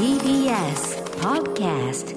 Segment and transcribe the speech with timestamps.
[0.00, 2.16] TBS Podcast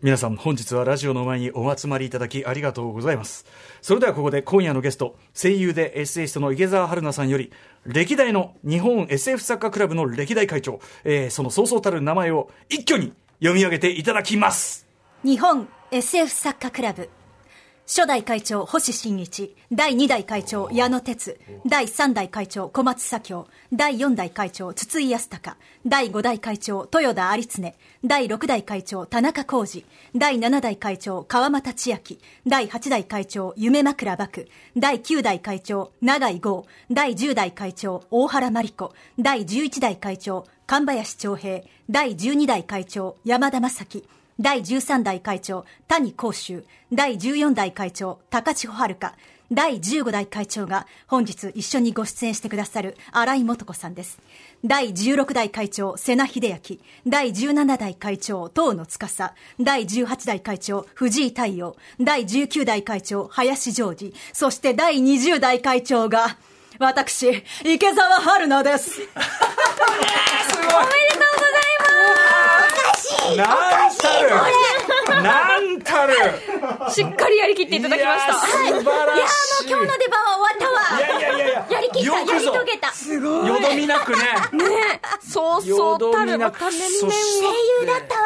[0.00, 3.46] 皆さん本日はラジオの前にお集まりいただきありがとうございます。
[3.82, 7.50] それではここで今夜のゲスト声優でエッセイストの池澤春菜さんより
[7.84, 14.86] 歴代の日本 SF 作家クラブの歴代会長、えーそのそうそうたる名前を一挙に読み上げていただきます。
[15.24, 17.10] 日本 SF 作家クラブ
[17.88, 19.54] 初代会長星新一。
[19.70, 21.36] 第2代会長矢野哲。
[21.64, 23.46] 第3代会長小松左京。
[23.70, 25.56] 第4代会長筒井康隆。
[25.84, 27.72] 第5代会長豊田有常。
[28.02, 29.84] 第6代会長田中浩二。
[30.12, 36.64] 第7代会長川又千秋第8代会長夢枕幕第9代会長永井豪。
[36.90, 38.90] 第10代会長大原真理子。
[39.16, 41.62] 第11代会長神林長平。
[41.88, 44.02] 第12代会長山田正樹。
[44.38, 49.14] 第13代会長、谷甲州、第14代会長、高千穂遥、
[49.50, 54.18] 第15代会長が本日一緒にご出演してくださる荒井素子さんです。
[54.62, 56.60] 第16代会長、瀬名秀明、
[57.06, 66.36] 第17代会長、東野司、第18代会長、藤井太陽、第19代会長、林ジョージ、そして第20代会長が、
[66.78, 68.90] 私、池澤春菜です。
[69.00, 69.06] すごい
[73.36, 74.30] なんたる
[75.22, 76.14] なんたる
[76.90, 78.32] しっかりやりきっていただきました。
[78.32, 80.98] いや素晴らしいいや、あの、今日の出番は終わったわ。
[80.98, 82.92] いやいやいやいややりきった、やり遂げた。
[82.92, 83.48] すごい。
[83.48, 84.18] よどみなくね
[85.20, 86.10] そうそうそ
[86.70, 87.48] し声
[87.80, 88.25] 優だった私。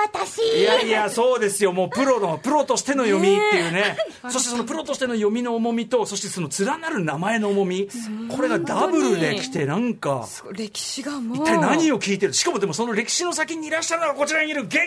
[0.86, 1.72] いやいや、そうですよ。
[1.72, 3.96] もうプロの、プロとしての読みっていうね。
[4.30, 7.88] そしてそのプロとしての読みの重みと、そしてその連なる名前の重み。
[8.28, 11.36] これがダブルできて、なんか、歴史がもう。
[11.36, 12.32] 一体何を聞いてる？
[12.32, 14.78] しかもでもその歴史の先にいらっしゃるのがこちらにいる現、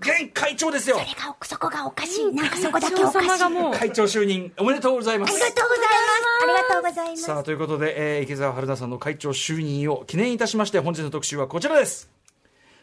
[0.00, 0.98] 現会長ですよ。
[0.98, 2.34] それが、そこがおかしい。
[2.34, 3.28] なんかそこだけおかしい。
[3.28, 5.34] 様がもう、会長就任おめでとうございます。
[5.34, 5.90] ありがとうございます。
[6.42, 7.22] ありがとうございます。
[7.22, 12.10] さあ、ということで、えー池澤春菜さんの会長就任を記念いたしまして、本日の特集はこちらです。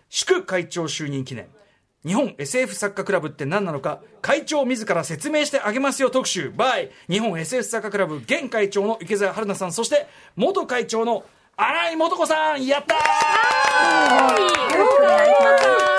[0.10, 1.48] 祝会長就任記念。
[2.06, 12.98] 日本 SF 作家クラブって何なのか、会長自ら説明してあげますよ特集、by 日本 SF 作家クラブ現会長の池澤春菜さん、そして元会長の新井素子さん、やったー!
[12.98, 13.02] い
[14.44, 15.97] やー、す。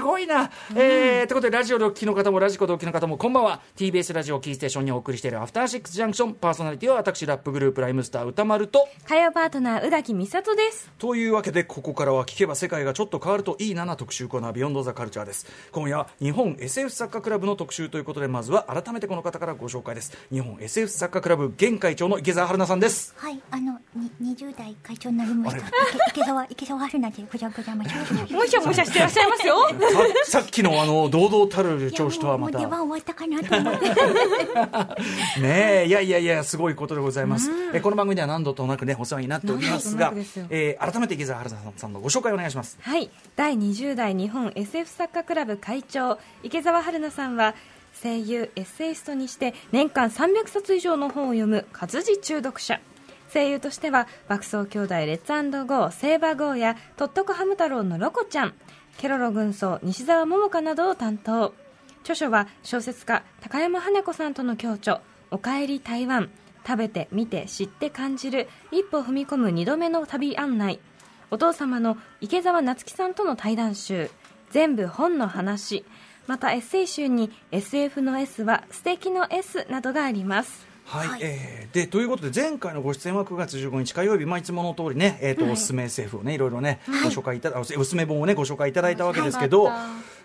[0.00, 0.50] ごいな。
[0.74, 3.60] えー、ということで、ラジオでお聞きの方も、ラジコでお聞きの方も、こんばんは。
[3.76, 10.90] TBS ラジオをキーステーションにお送りしているアフターシックスジャンクション、パーソナリティは私、ラップグループライムスター歌丸と、火曜パートナー、宇垣美里です。
[10.98, 15.46] というわけで、ここからは聞けば世界がちょっと変わるといいなな特集コーナー、ビヨンドザカルチャーです。
[15.72, 20.16] 今夜は日本 SF 作家クラブの特集ということで、まずは改めてこの方からご紹介です。
[20.30, 23.14] 日本 SF 作家クラブ現会長の池澤春菜さんです。
[23.16, 25.66] はい、あの、に20代会長になりました。
[26.08, 27.84] 池池澤、池澤春菜でございま
[28.26, 28.32] す。
[28.32, 29.59] もしゃもしゃしてらっしゃいますよ。
[30.24, 32.58] さ さっきのあの、堂々たる調子とはまた。
[32.58, 33.88] 出番終わったかなと思って。
[35.40, 37.50] ねえ、いやいやいや、すごいことでございます。
[37.72, 42.78] えこの番組では何度となくね、お世話になっておりますが何度となくですよ、えー改めて池澤春菜さんのご紹介お願いします。
[42.80, 43.10] はい。
[43.36, 47.54] 第20代日本 SF 作家クラブ会長、池澤春菜さんは、
[48.02, 52.80] 声優、エッセイストにして年間300冊以上の本を読む活字中毒者。
[53.32, 55.32] 声優としては、爆走兄弟レッツ
[55.64, 58.54] ゴー、セーバーゴーや、とっとこハム太郎のロコちゃん、
[59.00, 61.54] ケロロ軍曹、西澤桃香などを担当。
[62.02, 62.14] 著。
[62.14, 65.00] 書は小説家、高山羽子さんとの共著、
[65.30, 66.28] おかえり台湾、
[66.66, 70.80] 食べて、見て、知って感じる、一歩踏み込む2度目の旅案内。
[71.30, 74.10] お父様の池澤夏樹さんとの対談集。
[74.50, 75.86] 全部本の話。
[76.26, 80.69] またエッセイ集に SF の S は素敵の S などがあります。
[80.90, 89.70] はい、えーでということで前回のご出演は9月15日火曜日、まあ、いつもの通りね、えーとおすすめ SF をねいろいろね、ご紹介いただおすすめ本をねご紹介いただいたわけですけど、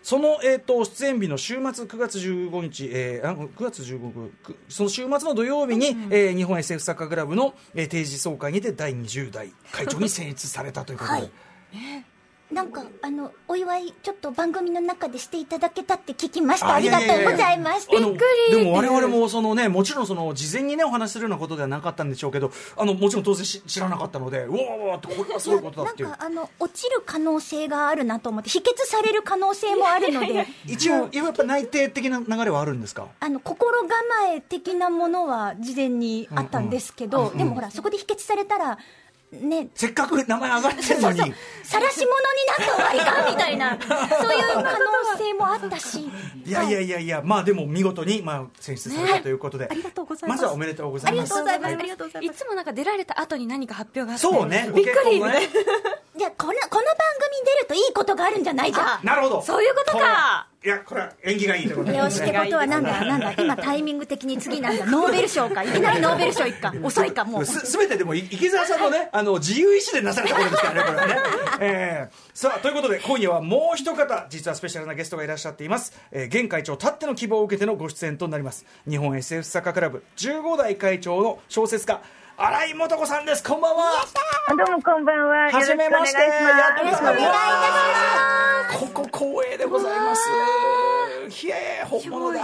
[0.02, 11.20] その、えー、と出演日の週末9月15日、えー、あ9月15日その週末の土曜日に、えー日本 SF 作家クラブの、えー定時総会にて第20代会長に選出されたということで。
[11.20, 11.32] はい
[12.52, 16.76] なんか、あの、お祝い、ちょっと番組の中でしていただけたって聞きました。
[16.76, 17.88] ありがとうございます。
[17.92, 26.10] あのでも我々もそのねもちろんその事前にねお話しするようなことではなかったんでしょうけどあのもちろん当然し知らなかったのでうわーってこれはすごいことだっていう。
[26.10, 30.46] なんかあの落ちる可能性があるなと思って否決される可能性もあるので。
[30.68, 33.08] 一応やっぱ内定的な流れはあるんですか？
[33.20, 33.90] あの心構
[34.32, 38.78] え的なものは事前にあったんですけど、でもほらそこで否決されたら
[39.42, 39.68] ね。
[39.76, 41.34] せっかく名前上がってるのに。
[41.64, 43.78] 晒し者になった方がいかんみたいな。
[43.80, 43.90] そう
[44.34, 46.10] いう可能性もあったし。
[46.46, 50.42] いやいやいやいやまあでも見事にまあ選出されたということで、ありがとうございます。
[50.42, 51.34] まずはおめでとうございます。
[51.34, 54.22] ありがとうございつもなんか出られた後に何か発表があって。
[54.22, 54.70] そうね。
[54.76, 55.50] びっくりね。
[56.18, 57.15] じゃあこのこの番組
[57.46, 59.06] 出るといいことがあるんじゃないじゃん。
[59.06, 59.42] なるほど。
[59.42, 60.48] そういうことか。
[60.66, 64.86] いやこれは縁起がいいということでよしってことはなんだなんだ今タイミング的に次なんだ。
[64.90, 65.64] ノーベル賞か。
[65.64, 66.74] いきなりノーベル賞いっか。
[66.82, 67.46] 遅いかもう。
[67.46, 71.22] すすべてでもい池澤さんのね あの自由意志でなされたことですからねこれはね、
[71.60, 72.16] えー。
[72.34, 78.66] さあということで今夜はもう一方実はスペシャルなゲストがいらっしゃっています、えー現会長たっての希望を受けてのご出演となります。
[78.90, 82.02] 日本 SF 作家クラブ15代会長の小説家
[82.38, 84.06] 新井素子さんですこんばんは
[84.50, 85.50] どうもこんばんは。
[85.54, 87.32] はじめましてよろしくお願いしま
[88.74, 88.78] す。
[88.78, 90.22] ここ光栄でございます。
[91.30, 92.42] ひえ本物だ。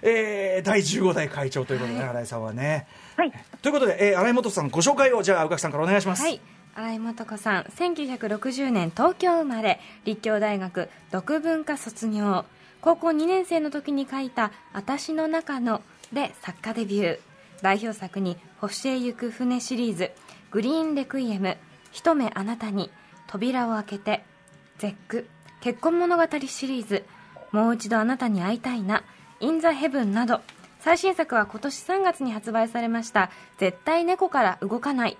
[0.00, 2.86] えー第15代会長ということで、新井さんはね。
[3.16, 3.32] はい。
[3.60, 6.22] ということで、えー、新井元さんご紹介をじゃあ宇垣さんからお願いします。
[6.22, 6.40] はい
[6.74, 12.46] 新井素子さん1960年東京生まれ立教大学読文科卒業
[12.80, 15.82] 高校2年生の時に書いた「私の中の」
[16.14, 17.18] で作家デビュー
[17.62, 20.10] 代表作に「星へ行く船」シリーズ
[20.50, 21.56] 「グリーンレクイエム」
[21.92, 22.90] 「一目あなたに」
[23.26, 24.24] 「扉を開けて」
[24.78, 25.28] 「絶句」
[25.62, 27.04] 「結婚物語」シリーズ
[27.52, 29.04] 「もう一度あなたに会いたいな」
[29.40, 30.40] 「インザヘブン」など。
[30.82, 35.16] 最新作は今年3月に発売されました「絶対猫から動かない」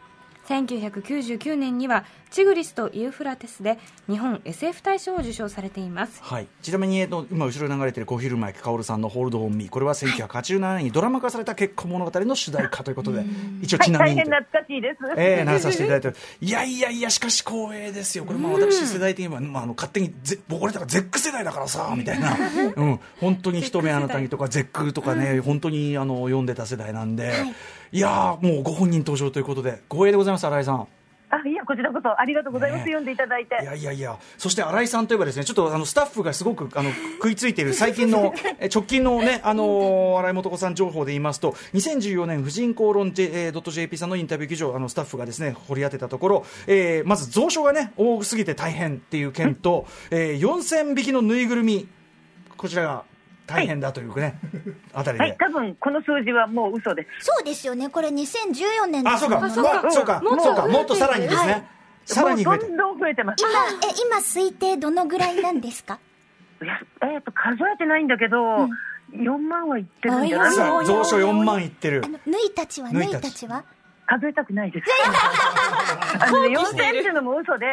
[0.48, 3.78] 1999年にはチグリスとユーフラテスで
[4.08, 6.22] 日本 SF 大賞を受賞されています。
[6.22, 13.24] はい、ちなみに、えっと、今後ろに流れている小昼前薫さんの「ホールド・オン・ミー」これは1987年にドラマ化された結婚物語の主題歌ということで
[13.60, 14.98] 一応はい、ちなみに、大変懐かしいです。
[15.16, 18.24] ええなさせていただいてるいやいやいやしかし光栄ですよ。
[18.24, 22.36] これまあ私世代的には、まあ、あの勝手にぜ僕俺だからゼック世代だからさみたいな、
[22.76, 27.54] うん、本当に一目あなたにとかゼックとかね、本当にあの読んでた世代なんで、い、
[28.00, 30.88] やーもうご本人登場ということで光栄でございます新井さん
[31.32, 32.84] あ、いや、こちらこそありがとうございます。
[32.84, 33.58] ね読んでいただいて。
[33.62, 51.88] いやいやいや、そして新井さんといえばですね、ちょっとあのスタッフがすごくあの食いついている 最近のえ直近のね、あの新井素子さん情報で言いますと、2014年婦人公論 J- えー .jp さんのインタビュー記事をあのスタッフがですね掘り当てたところ、えーまず蔵書がね多すぎて大変っていう件と、えー、4000匹のぬいぐるみ
[52.58, 53.04] こちらが
[53.46, 54.38] 大変だというね、
[54.94, 55.24] あたりで。
[55.24, 57.26] はい、多分この数字はもう嘘です。
[57.26, 57.88] そうですよね。
[57.88, 61.52] これ2014年であ、そうか、そうか、そうか、もっとそうか、もっとさらにですね。
[61.52, 61.64] はい。
[62.04, 63.44] さらにどんどん増えてます。
[63.44, 63.50] 今
[63.88, 65.98] え今推定どのぐらいなんですか？
[66.62, 68.38] いやえっ、と、数えてないんだけど、
[69.12, 70.54] 4万はいってるんじゃない？
[70.86, 72.02] 蔵書4万いってる。
[72.04, 72.08] あ。
[72.08, 72.90] のぬいたちは？
[72.92, 73.46] ぬいたち。
[73.46, 73.64] は？
[74.06, 74.86] 数えたくないです。
[76.20, 77.66] あのね、4000っていうのも嘘で、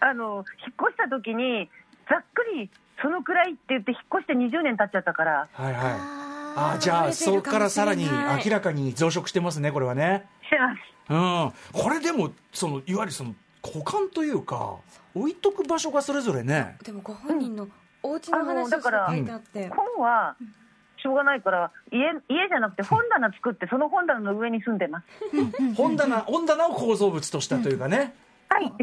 [0.00, 0.44] あの、引っ
[0.88, 1.68] 越した時に、
[2.08, 2.70] ざっくり、
[3.02, 5.74] そのくらいって言って引っ越して20年経っちゃったから、はいはい。
[6.56, 8.04] ああじゃあ、そこるからさらに
[8.44, 10.26] 明らかに増殖してますね、これはね。
[10.42, 11.74] してます。
[11.74, 11.82] うん。
[11.82, 14.76] これでも、その、いわゆるその、保管というか、
[15.14, 16.76] 置いとく場所がそれぞれね。
[16.82, 17.68] でもご本人の
[18.02, 20.36] お家のあの話をだから書いてあって、本は
[21.02, 21.98] しょうがないから家
[22.28, 27.96] 家じゃなくて本棚作ってその本棚の上に住んでます本棚、本棚を構造物としたというかね。
[27.96, 28.12] はい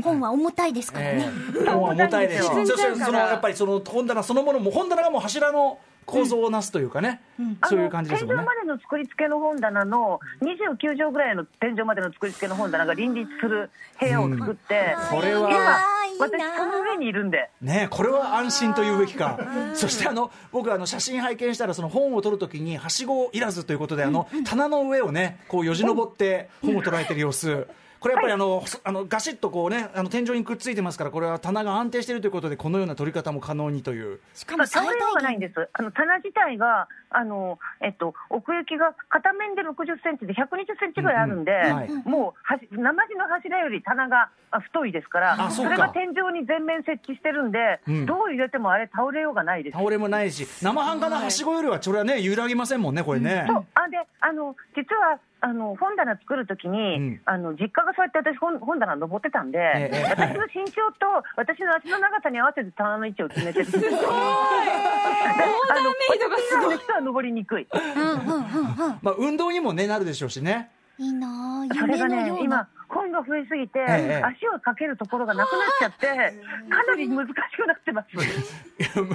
[0.01, 1.29] 本は重たいですからえね、
[1.61, 7.19] え本は重たいですそしそのやっぱりその本棚そのものも本棚がもう柱の構造をなすというかね、
[7.67, 8.31] そういう感じですね。
[8.31, 13.69] あの天井までの作り付けの本棚の29畳ぐらいの天井までの作り付けの本棚が林立する
[13.99, 15.81] 部屋を作って、これは
[16.17, 17.49] 私その上にいるんで。
[17.61, 19.37] ねこれは安心というべきか、
[19.73, 27.67] そしてあの僕あの写真拝見したらその本を撮るときにはしごいらずということであの棚の上をねこうよじ登って本を捉えてる様子
[27.99, 34.19] これやっぱりあの、そあのガシッとこうねあの天井にくっついてますからこれは棚が安定しているということでこのような撮り方も可能にという。
[34.33, 35.69] しかも最倒れようがないんです。
[35.73, 41.89] あの棚自体があの、えっと、奥行きが片面で60センチで120センチぐらいあるんで、うんうんはい。
[42.05, 45.71] もうはし生地の柱より棚があ太いですからあそうか。
[45.71, 48.05] れが天井に全面設置してるんで、うん。
[48.05, 49.77] どう入れてもあれ倒れようがないです。
[49.77, 53.65] 倒れもないし生半可なはしごよりはそれはね揺らぎませんもんねこれね、そう。
[53.73, 57.21] あであの実はあの本棚作るときに、うん。
[57.25, 63.65] あの実家がそうやって私本本棚登ってたんで、ええ私の身長と私の足の長さに合わせて棚の位置を決めてる。
[63.65, 63.89] すごい。
[63.99, 67.67] あのメイドがすごい私の人は登りにくい。
[67.71, 68.99] うんうんうんうん。
[69.01, 70.71] まあ、運動にも、ね、なるでしょうしね。
[70.99, 72.43] いいなあそれがね夢のような。
[72.43, 76.07] 今本が増えすぎて、ええ足をかけるところがなくなっちゃって
[76.69, 78.09] かなり難しくなってます。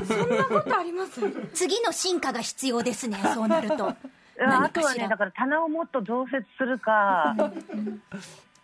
[0.07, 1.21] そんなことあります？
[1.55, 3.97] 次の進化が必要ですねそうなると
[4.41, 7.35] あとはねだから棚をもっと増設するか。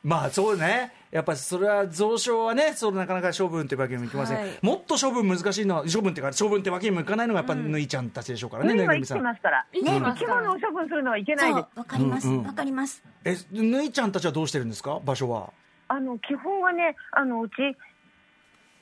[0.04, 4.58] まあそうね、やっぱりそれは蔵書はね、そのなかなか処分ってわけにもいきません、はい。
[4.62, 9.18] もっと処分難しいのは、処分っていうか、処分ってわけにもいかないのが、やっぱぬいちゃんたちでしょうからね、海は生きぬいぐるみさん。
[9.18, 9.80] てますから、生
[10.16, 11.60] き物を処分するのはいけないで。
[11.74, 12.28] わかります。
[12.28, 12.54] わ、うんうん。
[12.54, 13.02] かります。
[13.24, 15.52] え、ぬいちゃんたちはどうしてるんですか、場所は。
[15.88, 17.54] あの基本はね、あのうち、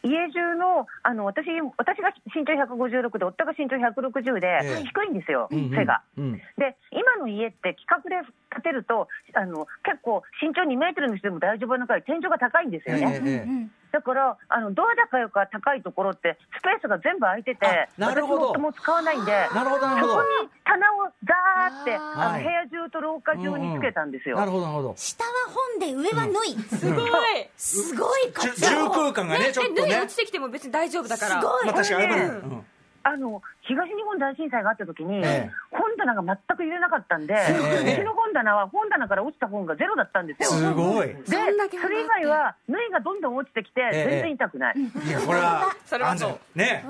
[0.06, 1.46] 家中のあの私
[1.76, 6.02] 私が身長156で、夫が身長160で、ええ低いんですよ、背が。
[6.16, 8.16] うんで、今の家って規格で
[8.50, 13.20] 立てるとあの結構身長2メートルの人でも大丈夫なくらい天井が高いんですよね。
[13.24, 13.66] ええええ。
[13.92, 18.48] だからあのドア高よか高いところってスペースが全部空いててあなるほど。
[18.52, 20.12] 私も使わないんでなるほどなるほど。
[20.12, 22.44] そこに棚をザーってあのはい。
[22.44, 24.36] 部屋中と廊下中につけたんですよ。
[24.36, 24.94] なるほどなるほど。
[24.96, 27.48] 下は本で上は縫い、すごい。
[27.56, 28.32] すごい。
[28.32, 29.82] 重空間がねちょっとね。
[29.86, 31.40] え縫い落ちてきても別に大丈夫だから。
[31.40, 31.66] すごい。
[31.66, 32.22] まあ確かにれね。
[32.24, 32.66] うん。
[33.02, 35.50] あの東日本大震災があった時に、ええ。
[35.70, 37.54] 本棚が全く入れなかったんで、え
[37.86, 40.50] えうちの本棚は本棚から落ちた本がゼロだったんですよ。
[40.50, 41.08] すごい。
[41.08, 44.10] でそれ以外は縫いがどんどん落ちてきてええ。
[44.10, 46.30] 全然痛くない、いやこれは それはそう。
[46.30, 46.84] 安全ね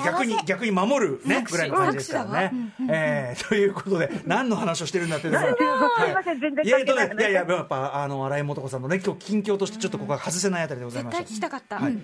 [0.00, 2.52] 逆に逆に守るねぐらいの感じですからね。
[2.88, 5.46] えーということで何の話をしてるんだっていうのが。
[5.46, 6.68] すいません全然い。
[6.68, 11.46] やい関係ないやいややっぱあの新井素子さんのね今日近況としてちょっとここは外せないあたりでございま絶対した。
[11.48, 11.96] 聞きたかった、はい。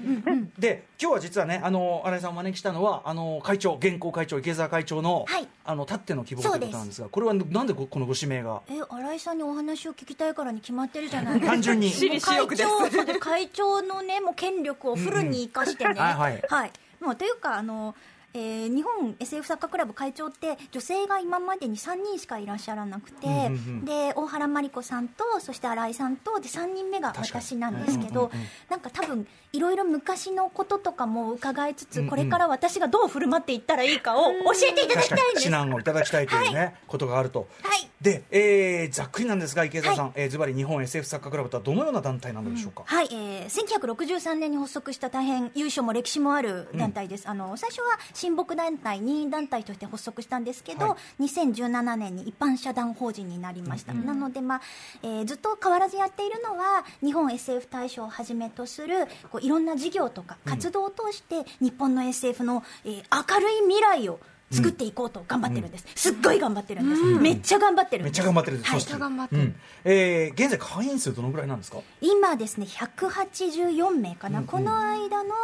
[0.58, 5.48] で今日は実はねあの新井さんをお招きしたのはあの会長現行会長池澤会長の、はい。
[5.64, 8.62] あのたっての希望ということなんですがこれはなんでここのご指名が？
[8.68, 11.52] え新井さんにお話を聞きたいからに決まってるじゃないですか。
[11.52, 11.90] 単純に。
[11.90, 16.42] 会長そうで会長のねもう権力をフルに生かしてね、うんうんはい。
[16.48, 16.72] はい。
[17.00, 17.94] もうというかあの
[18.34, 23.84] えー日本 SF 作家クラブ会長って女性が今までに3人しかいらっしゃらなくて、うんうんうん。
[23.84, 28.46] で大原真理子さんとそして新井さんとで3人目が私なんですけど、うんうんうん。
[28.68, 32.10] なんか多分いろいろ昔のこととかも伺いつつ、うんうん。
[32.10, 35.44] これから私がどう振る舞っていったらいいかを教えていただきたいんです。
[35.44, 37.48] 指南をいただきたいというね、ことがあると。
[37.62, 37.88] はい。
[38.00, 54.60] で、えーざっくりなんですが池澤さん、えーズバリ日本 SF 作家クラブとはどのような団体なのでしょうか、はい、えー、1963年に発足した大変優勝も歴史もある団体です、あの最初は親睦団体、任意団体として発足したんですけど、は2017年に一般社団法人になりました、なので、まあ
[55.02, 62.94] えーずっと変わらずやっているのは、日本 SF 大賞をはじめとするこういろんな事業とか活動を通して、日本の SF の、えー
[63.32, 64.18] 明るい未来を
[64.50, 68.12] 作っていこうと頑張ってるんです、すっごい頑張ってるんです、めっちゃ頑張ってるんです。
[68.12, 68.80] めっちゃ頑張ってるんです、はい。
[68.80, 69.42] っちゃ頑張ってる。
[69.42, 69.54] うん。
[69.84, 71.78] えー現在会員数どのぐらいなんですか？
[72.00, 75.34] 今ですね184名かな、この間の、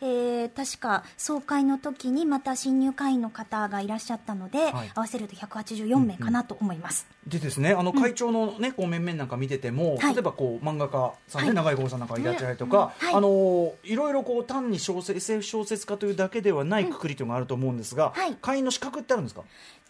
[0.00, 4.90] えー確か総会の時にまた新入会員の方がいらっしゃったので、はい。
[4.94, 10.14] 合わせると184名かなと思います、でですねあの会長のね、こう面々なんか見てても、はい。
[10.14, 11.56] 例えばこう漫画家さんね、はい。
[11.56, 13.96] 長井豪さんなんかいらっしゃったりとか、はいあのーい。
[13.96, 19.42] ろいろこう単に小説 SF 小説家というだけではないくくりというのがあると思うんですが、はい会員の資格ってあるんですか？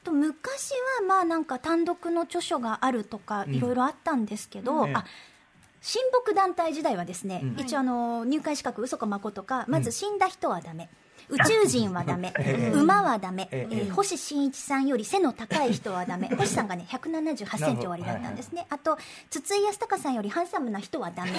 [0.04, 0.70] と昔
[1.00, 4.88] はまあなんか単独の著書があるとかいろいろあったんですけど、うん。
[4.90, 4.94] ええ。
[4.94, 5.04] あ
[5.82, 7.60] 親睦団体時代はですね、うん。
[7.60, 10.88] 一応あの入会資格嘘か誠かまず死んだ人はダメ、
[11.30, 12.78] 宇宙人はダメ、ええ。
[12.78, 13.76] 馬はダメ、ええ。
[13.76, 16.28] えー星新一さんより背の高い人はダメ。
[16.36, 18.98] 星さんがね178センチ終わりだったんですね、あと
[19.30, 21.32] 筒井康隆さんよりハンサムな人はダメ。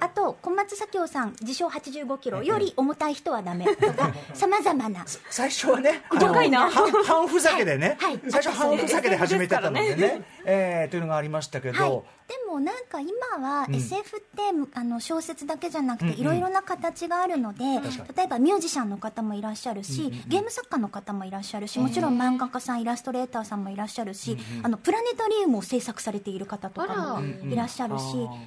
[0.00, 3.64] あと小松左京さん自称85キロより重たい人はダメ。
[3.76, 6.02] とか さまざまな最初はね、
[6.44, 6.70] いな。
[6.70, 8.20] 半半ふざけでね、はい。
[8.28, 13.74] 最初は半ふざけで始めてたのでね、えーというのがありましたけど、はい、でもなんか今はうん。
[13.74, 14.42] SF って、
[14.74, 17.64] あの小説だけじゃなくていろいろな形があるので、
[18.16, 27.20] 例えばミュージシャンの方もいらっしゃるし、ゲーム作家の方もいらっしゃるしもちろん漫画家さんイラストレーターさんもいらっしゃるし、あのプラネタリウムを制作されている方とかも
[27.50, 28.02] いらっしゃるし、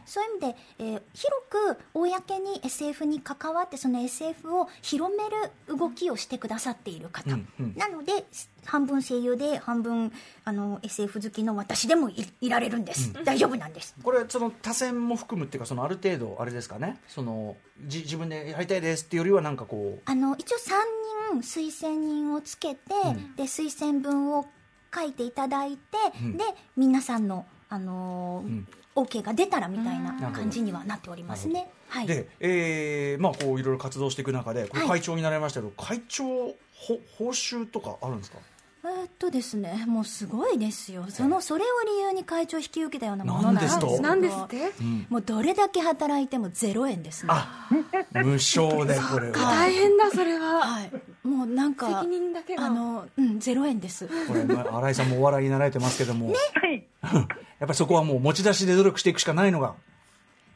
[0.06, 7.30] そういう意味で、えー広く公に SF に関わってその SF を広める動きをしてくださっている方、
[7.76, 8.26] なので
[8.68, 10.12] 半分声優で半分
[10.44, 13.96] あの SF 好きの私でもいいられるんです、大丈夫なんです。
[14.04, 17.56] これその多選も含むっていうかそのある程度あれですかねその
[17.86, 20.02] じ自分でやりたいですっていうよりはなんかこう。
[20.06, 23.36] あの一応3人推薦人をつけて、うん。
[23.36, 24.46] で推薦文を
[24.94, 26.38] 書いていただいて、うん。
[26.38, 26.44] で
[26.76, 28.68] 皆さんの、あのーうん。
[28.96, 31.70] OK が出たらみたいな感じにはなっておりますね。
[31.88, 34.90] はい、で、えーまあこういろいろ活動していく中でこれはい。
[34.90, 38.40] 会長になりましたけど、会長ほ報酬とかあるんですか？
[38.90, 41.06] えーっとですねもうすごいですよ。
[41.10, 43.78] そのそれを理由に会長を引き受けたようなものなんです。
[43.80, 44.02] なんですと？
[44.02, 44.72] なんですって？
[45.10, 47.30] もうどれだけ働いても0円ですね。
[47.34, 47.68] あ
[48.14, 49.34] 無償でこれは。
[49.34, 50.62] 大変だそれは。
[50.62, 50.92] はい。
[51.28, 52.66] もうなんか責任だけが。
[52.66, 54.08] あのうん0円です。
[54.28, 56.86] これまあ 新井さんもお笑いになられてますけども、はい。
[57.14, 57.26] やっ
[57.60, 59.74] ぱりそこはもう持ち出しで努力していくしかないのが。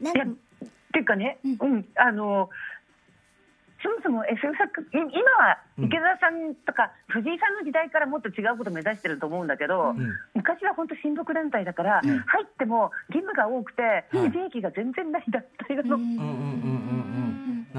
[0.00, 0.28] なんいやっ
[0.92, 2.50] ていうかね、ううんん、あの、
[3.82, 5.10] そもそも SF 作、い今
[5.42, 9.98] は池澤さんとか藤井さんの時代からもっと違うことを目指してると思うんだけど、ん。
[10.34, 12.12] 昔は本当親睦団体だから、入
[12.44, 14.30] っても義務が多くて、はい。
[14.30, 15.98] 利益が全然ない団体なの。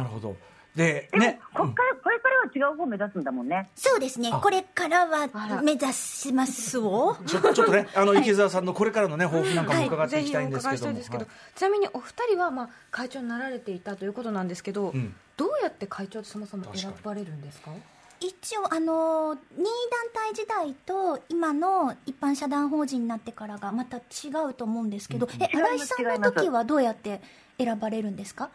[0.03, 0.36] るほど。
[0.75, 1.39] ででも、ね。
[1.53, 2.02] こっから、これから
[2.45, 3.69] は違う方を目指すんだもんね。
[3.75, 4.29] そうですね。
[4.33, 4.39] あ。
[4.39, 5.62] これからあはら。
[5.62, 6.77] 目指します。
[6.79, 15.15] をちょちょっとね あの池澤さんのこれからのね抱負なんかも伺っていきたいんですけぜひお伺いしたどもいんですけど、はいちなみにお二人はまあ会長になられていたということなんですけど、うん。
[15.38, 17.71] どうやって会長ってそもそも選ばれるんですか、
[18.19, 19.65] 一応あの任意
[20.13, 24.01] 団体時代と今の一般社団法人になってからがまた違
[24.47, 27.19] うと思うんですけど、え新井さんの時はどうやって
[27.57, 28.45] 選ばれるんですか？
[28.45, 28.50] う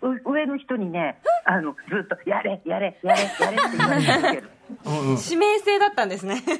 [0.00, 4.50] 上の人にね、あのずっとやれ、やれ、やれ、やれって言われ続ける。
[4.84, 5.16] うんうん。
[5.16, 6.40] 指名制だったんですね。
[6.46, 6.52] で、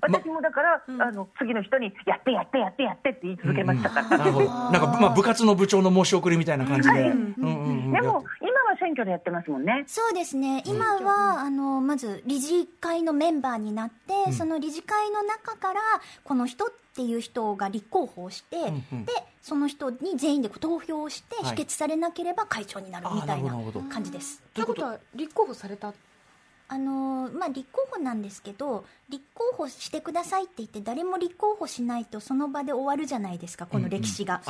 [0.00, 4.18] 私もだから、あの次の人にやって、やって、やって、やってって言い続けましたから。
[4.18, 7.10] なんか、まあ、部活の部長の申し送りみたいな感じで、はい。
[7.10, 7.92] うんうんうん。
[7.92, 9.84] でも、今は選挙でやってますもんね。
[9.86, 10.62] そうですね。
[10.66, 15.80] 今はあのまず理事会のメンバーになって、その理事会の中から
[16.24, 19.04] この人っていう人が立候補をして、んうん。
[19.04, 21.54] でその人に全員で投票をしてはい。
[21.54, 23.54] 否決されなければ会長になるみたいな
[23.88, 24.42] 感じです。
[24.54, 25.92] ということは立候補された
[26.68, 34.42] あのまあ、立候補なんですけど立候補してくださいって言って誰も立候補しないとその場で終わるじゃないですかこの歴史が、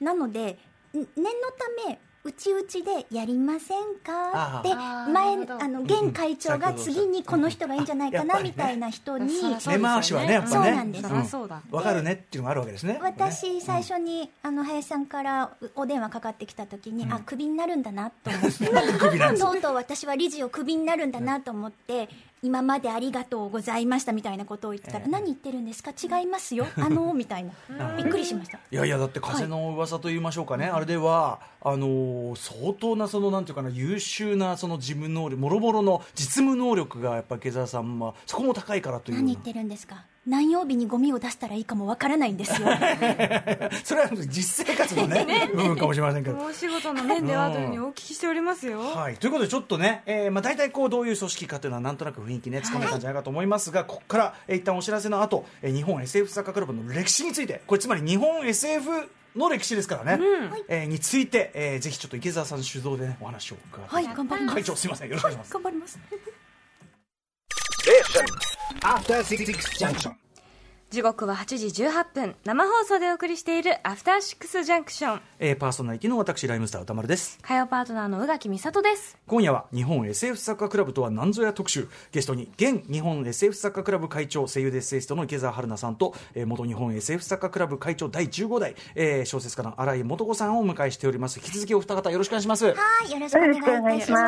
[0.00, 0.58] なので
[0.92, 4.60] ん念のためうちうちでやりませんか？
[4.60, 8.38] って前あの現会長が次にこの人がいいんじゃないかな？
[8.38, 9.30] うんみたいな人に
[9.66, 10.54] 根回しはねやっぱね。
[10.54, 11.36] そうなんです。
[11.70, 12.98] わかるねっていうのがあるわけですね。
[13.02, 18.66] 私最初にあの林さんからお電話かかってきた時にあクビになるんだなと思って。
[19.38, 22.08] とうとう私は理事をクビになるんだなと思って
[22.44, 25.92] 今までありがとうございましたみたいなことを言ってたら、何言ってるんですか？
[25.92, 26.66] 違いますよ。
[26.76, 27.52] あのみたいな。
[27.96, 28.58] びっくりしました。
[28.70, 40.04] いやいやだって風の噂と言いましょうかね、あれではあのー相当なそのなんていうかな優秀なその事務能力もろもろの実務能力がやっぱり池澤さんはそこも高いからという何言ってるんですか？
[40.26, 42.68] 何曜日にゴミを出したらいいかもわからないんですよ。
[43.84, 46.38] それは実生活のね部分かもしれませんけど。
[46.38, 48.80] お仕事の面ではというふうにお聞きしておりますよ。
[48.80, 58.90] はい、ということでちょっとね、えーまあ、大体こうどういう組織かというのはなんとなく雰囲気ねつかめたんじゃないかと思いますが、ここから、えー一旦お知らせの後、えー日本 SF サッカークラブの歴史についてこれつまり日本 SF
[59.36, 60.24] の歴史ですからね、
[60.68, 64.04] えーについて、えーぜひちょっと池澤さん主導でねお話を伺って、はい。
[64.06, 64.54] 頑張ります。
[64.54, 65.08] 会長すみません。
[65.08, 65.98] よろしくお願いします、頑張ります
[68.82, 70.23] After Six Junction.
[70.94, 72.36] 時刻は8時18分。
[72.44, 75.20] 生放送でお送りしているアフターシックスジャンクション。
[75.40, 77.36] えーパーソナリティの私ライムスター歌丸です。
[77.42, 79.18] 火曜パートナーの宇垣美里です。
[79.26, 81.88] 今夜は日本 SF サッカークラブとは何ぞや特集。
[82.12, 91.40] ゲストに現日本 SF サッカークラブ会長声優でエッセイストの池澤春菜さんと、えー元日本 SF サッカークラブ会長第15代、えー小説家の新井素子さんをお迎えしております。
[91.40, 92.66] 引き続きお二方よろしくお願いします。
[92.66, 92.72] は
[93.04, 94.20] いよろしくお願いしま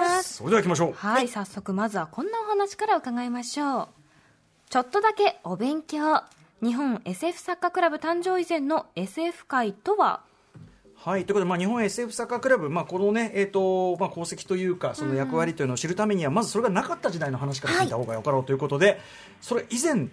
[0.00, 0.34] ます。
[0.38, 0.92] それでは行きましょう。
[0.92, 3.99] はい、早速まずはこんなお話から伺いましょう
[4.70, 6.22] ちょっとだけお勉強。
[6.62, 10.20] 日本 SF 作家クラブ誕生以前の SF 界とは？
[10.94, 19.00] はい、ということで、まあ、日本 SF サッカークラブ、まあ、このね、えっ、と、まあ、功績というか、その役割というのを知るためには、まずそれがなかった時代の話から聞いた方がよかろうということで、
[19.40, 20.06] それ以前、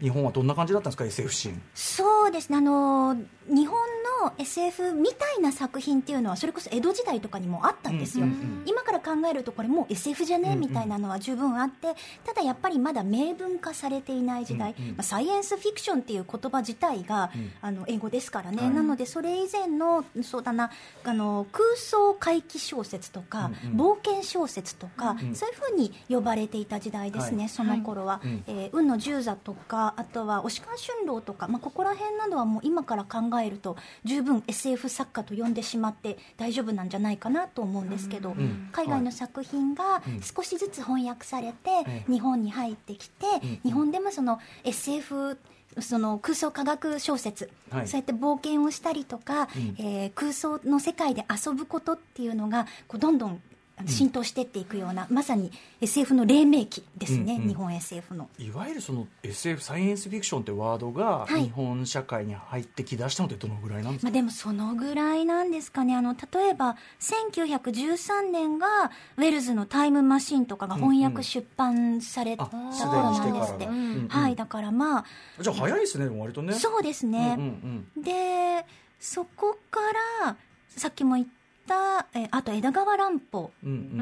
[0.00, 1.62] 日本はどんな感じだったんですか、SF シーン。
[1.74, 2.58] そうですね。
[2.58, 3.16] あの
[3.48, 3.76] 日本
[4.22, 8.26] の SF みたいな作品っていうのはそれこそ江戸時代とかにもあったんですよ、
[8.64, 18.70] 今から考えるとこれもう SF じゃねみたいなのは十分あってただやっぱりまだ明文化されていない時代、まあ、サイエンスフィクションっていう言葉自体が、あの英語ですからね、はい。
[18.70, 20.70] なのでそれ以前のそうだな
[21.04, 27.48] あの空想怪奇小説とか、冒険小説とか、んそういうふうに呼ばれていた時代ですね、はい。
[27.48, 28.44] その頃は、うん。
[28.46, 38.68] えー雲の十座とかあとは押川春郎とか、まあ、ここら辺などはもう今から考えると十分 SF 作家と呼んでしまって大丈夫なんじゃないかなと思うんですけど、ん。
[38.72, 40.20] 海外の作品がうん。
[40.22, 43.60] 少しずつ翻訳されてええ日本に入ってきて、ん。
[43.62, 45.38] 日本でもその SF
[45.80, 47.88] その空想科学小説、はい。
[47.88, 49.76] そうやって冒険をしたりとか、うん。
[49.78, 53.42] えー空想の世界で遊ぶことっていうのがこうどんどん
[53.84, 57.48] 浸透していっていくような、まさに SF の黎明期ですね、うんうん。
[57.48, 58.30] 日本 SF の。
[58.38, 61.44] いわゆるその SF サイエンスフィクションってワードがはい。
[61.44, 65.94] 日本社会に入ってきだしたのってどのぐらいなんですか、まあ、でもそのぐらいなんですかね。
[65.94, 74.08] あの例えば1913年がウェルズの「タイムマシン」とかが翻訳出版されたあ頃なんですって、うんうん。
[74.08, 75.04] はいだからまあ
[75.40, 76.54] じゃあ早いですね割とね。
[76.54, 78.64] そうですね、うんうんで
[78.98, 79.80] そこか
[80.22, 80.36] ら
[80.68, 81.26] さっきも言っ
[81.66, 83.50] たえあと枝川乱歩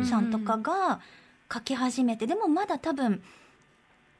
[0.09, 1.01] さんとかが
[1.53, 3.23] 書き始めて、でもまだ多分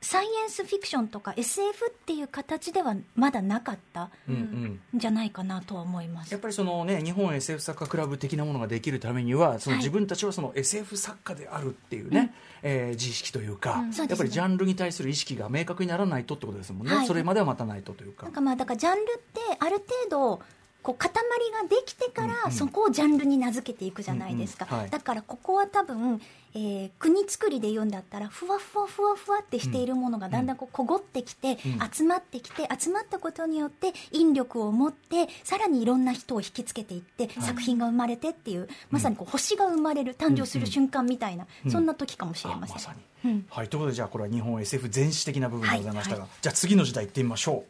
[0.05, 4.99] サイエンスフィクションとか SF っていう形ではまだなかったうんうん。
[4.99, 6.31] んじゃないかなとは思います。
[6.31, 14.07] やっぱりそのね日本 SF 作家クラブ的なものができるためにはそのはい自分たちはその SF 作家であるっていうね、えー自意識というか、そうですね。
[14.11, 17.07] やっぱりジャンルに対する意識が明確にならないとってことですもんね、はい。
[17.07, 18.25] それまでは待たないとというか。
[18.25, 20.43] なんかまあだからジャンルってある程度
[20.85, 24.81] こう塊ができてからそこをジャンルに名付けていくじゃないですか、うんうん。
[24.83, 24.91] はい。
[24.91, 26.21] だからここは多分、
[26.55, 31.59] えー国作りで言うんだったらふわふわふわふわってしているものがだんだんこうこごってきて、
[31.93, 42.95] 集まってきて集まったことによって引力を持ってさらにいろんな人を引きつけていって、作品が生まれてっていうまさにこう星が生まれる誕生する瞬間みたいな、そんな時かもしれません、あまさ
[43.25, 47.65] に、はい、ということでじゃあこれは日本 SF 全史的な部分でございましたが、じゃあ次の時代行ってみましょ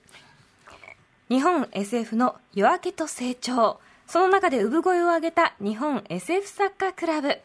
[1.30, 3.80] 日本 SF の夜明けと成長。
[4.06, 7.28] その中で産声を上げた日本 SF 作家クラブ。
[7.28, 7.38] う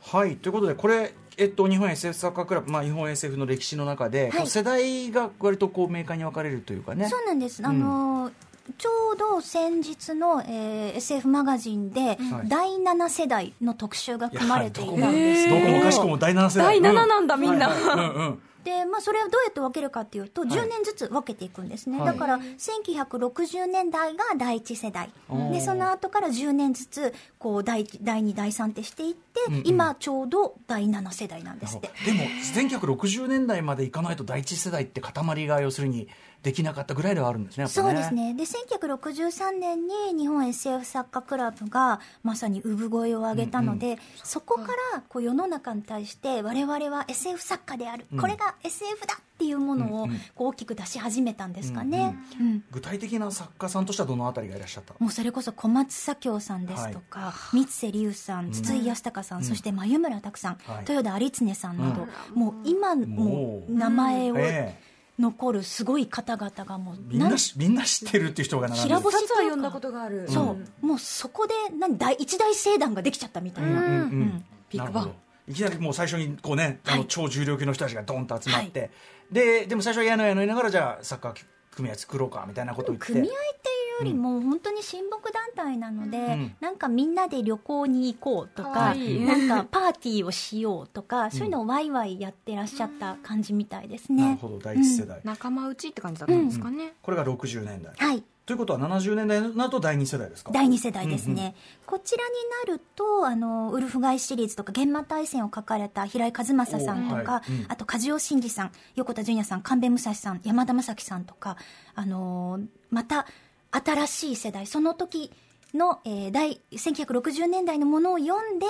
[0.00, 4.46] はいということでこれえっと、日本 SF 作家クラブ、まあ、日本 SF の歴史の中で、はい。
[4.46, 7.08] 世代が割とこう明快に分かれるというかね。
[7.08, 8.32] そうなんです、あのー
[8.78, 12.48] ちょうど先日の、えー SF マガジンで、はい。
[12.48, 15.48] 第7世代の特集が組まれていたんです。
[15.48, 16.80] どこもかしこも第7世代。
[16.80, 17.68] 第7なんだみんな。
[17.68, 18.06] はいはい。
[18.06, 22.06] うんうんで、まあ、それをどうやって分けるかっていうと、10年ずつ分けていくんですね、はい。
[22.12, 25.10] だから1960年代が第1世代。
[25.52, 29.62] でその後から10年ずつこう第第2第3ってしていって、うんうん。
[29.64, 31.90] 今ちょうど第7世代なんですって。
[32.06, 36.08] でも1960年代までいかないと第一世代って塊が要するに
[36.42, 38.34] できなかったぐらいではあるんですねやっぱそうですね。
[38.34, 54.94] で1963年に日本 SF 作家クラブがまさに産声を上げたので、そこからこう世の中に対して我々は SF 作家である、これが SF だっていうものをこう大きく出し始めたんですかね、うん具体的な作家さんとしてはどのあたりがいらっしゃった？
[54.98, 60.84] もうそれこそ小松左京さんですとか、三瀬龍さん、筒井康隆さん、そして眉村拓さん、はい。
[60.88, 68.96] 豊田有常さんなど、もう今も名前をええ残るすごい方々がもう、みんなしみんな知ってるっていう人が並んでる。
[68.96, 70.26] 平星2つは読んだことがある。
[70.28, 73.84] そう、もうそこで何大一大聖団ができちゃったみたいな、うん。
[73.84, 75.14] うんビッグバンなるほど。
[75.48, 78.90] いきなりもう最初にこうね、あのはい超重量級の人たちがドンと集まって、
[79.30, 81.44] ででも最初はやのやの言いながらじゃあサッカー
[81.74, 83.12] 組合作ろうかみたいなことを言って。
[83.12, 86.56] 組合っていうよりも本当に親睦団体なので、ん。
[86.60, 98.22] なんかみんなで旅行に行こうとかかわいいなんかパーティーをしようとか、そういうのをワイワイやってらっしゃった感じみたいですね、なるほど第一世代、仲間内って感じだったんですかね、これが60年代、はい。
[98.44, 100.50] ということは70年代になると第二世代ですか？
[100.52, 101.54] 第2世代ですね、
[101.86, 102.32] こちらに
[102.68, 107.52] なるとあのウルフガイシリーズとか「現場大戦」を書かれた平井和正さんとか、おはい。
[107.52, 107.66] うん。
[107.68, 111.56] あと梶尾真二さん横田純也さん神戸武蔵さん山田正樹さんとか、
[111.94, 113.26] あのーまた
[113.72, 115.32] 新しい世代その時
[115.74, 118.66] の、えー、第1960年代のものを読んで、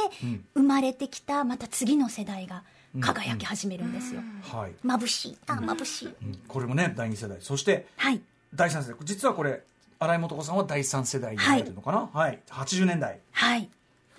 [0.54, 2.62] 生まれてきたまた次の世代が
[3.00, 6.38] 輝き始めるんですよ、はい、眩しいあ眩しい、うん。
[6.46, 7.38] これもね第二世代。
[7.40, 8.20] そしてはい。
[8.54, 8.98] 第三世代。
[9.02, 9.62] 実はこれ
[9.98, 12.10] 新井素子さんは第三世代に入るのかな？
[12.12, 13.18] はい、80年代。
[13.32, 13.68] はい。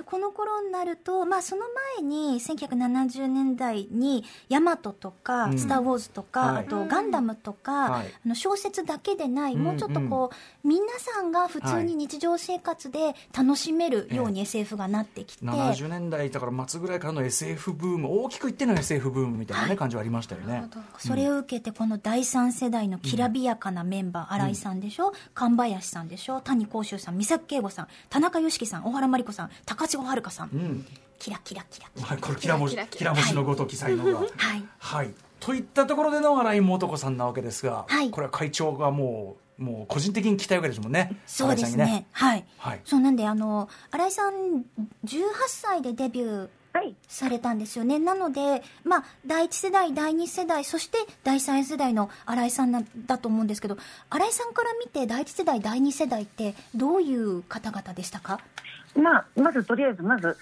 [0.04, 1.64] でこの頃になると、まあ、その
[1.98, 5.58] 前に1970年代に「ヤマト」とか「うん。
[5.60, 6.66] スター・ウォーズ」とか、はい。
[6.66, 8.08] あと「ガンダム」とか、はい。
[8.26, 10.30] あの小説だけでない、うんもうちょっとこ
[10.64, 20.66] う皆さんが普通に日常生活で楽しめるように SF がなってきて、70年代だから末ぐらいからの SF ブーム大きく言っての SF ブームみたいな、ね感じはありましたよね。
[20.98, 25.14] それを受けてこの第三世代のきらびやかなメンバー、新井さんでしょ？
[25.34, 26.42] 神林さんでしょ？
[26.42, 30.86] 谷幸秀さん三崎慶吾さん田中良樹さん大原真理子さん高千穂遥さん、うん。
[31.20, 32.08] キラキラキラキラ。
[32.08, 34.20] はい、これきら星きら星のごとき才能が。
[34.20, 34.30] はい。
[34.80, 35.14] はい。
[35.40, 38.10] といったところでの新井素子さんなわけですが、はい。
[38.10, 41.16] これは会長がもうもう個人的に期待わけですもんね。
[41.28, 42.06] そうです新井さんにね。
[42.12, 42.82] はい、はい。
[42.86, 44.34] そうなんであの新井さん
[45.06, 46.96] 18歳でデビューはい。
[47.08, 48.00] されたんですよね。
[48.00, 53.78] なので、まあ、第1世代第2世代そして第3世代の新井さんなだと思うんですけど
[54.10, 58.40] 新井さんから見て第1世代第2世代ってどういう方々でしたか？
[58.96, 60.38] まあ、まずとりあえず、まず、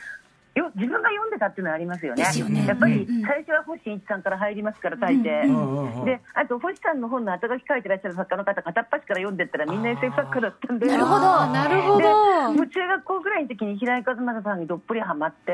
[0.54, 2.24] よ自分が読んでたっていうのはありますよね。
[2.50, 2.66] ね。
[2.68, 3.22] やっぱりうんうん。
[3.22, 5.48] 最初は星新一さんから入りますから、大抵。
[5.48, 5.56] うん。
[5.56, 6.06] うんうん。
[6.06, 10.88] で、あと星さんの本の後書き書いてらっしゃる作家の方、片っ端から読んでったらみんな SF 作家だったんで。
[10.88, 11.22] なるほど。
[11.22, 15.52] なるほでどもう中学校ぐらいの時に平井和正さんにどっぷりハマって、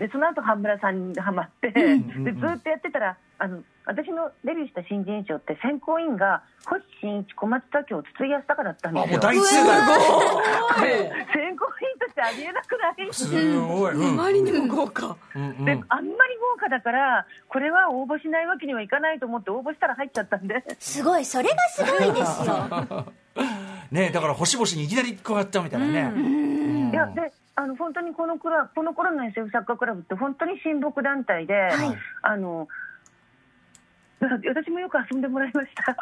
[0.00, 9.04] でその後羽村さんにハマって、んでずっとやってたらあの私のデビューした新人賞って選考委員が星新一小松左京筒井康隆だったんですよ。
[9.04, 9.88] あもう第一世代
[11.34, 13.12] 選考委員としてありえなくない？
[13.12, 13.26] す
[13.58, 14.06] ごい、うん。
[14.10, 15.16] あまりにも豪華。
[15.34, 15.64] うんうん。
[15.64, 20.62] であんまり豪華だからこれは応募しないわけにはいかないと思って応募したら入っちゃったんで。
[20.78, 23.12] すごいそれがすごいですよ。
[23.90, 28.48] ねだから星々にいきなり加わったみたいなね、いやであの本当にこのこ
[28.82, 31.54] の頃の SF 作家クラブって本当に親睦団体で、
[32.22, 32.68] あのだから
[34.48, 35.96] 私もよく遊んでもらいました。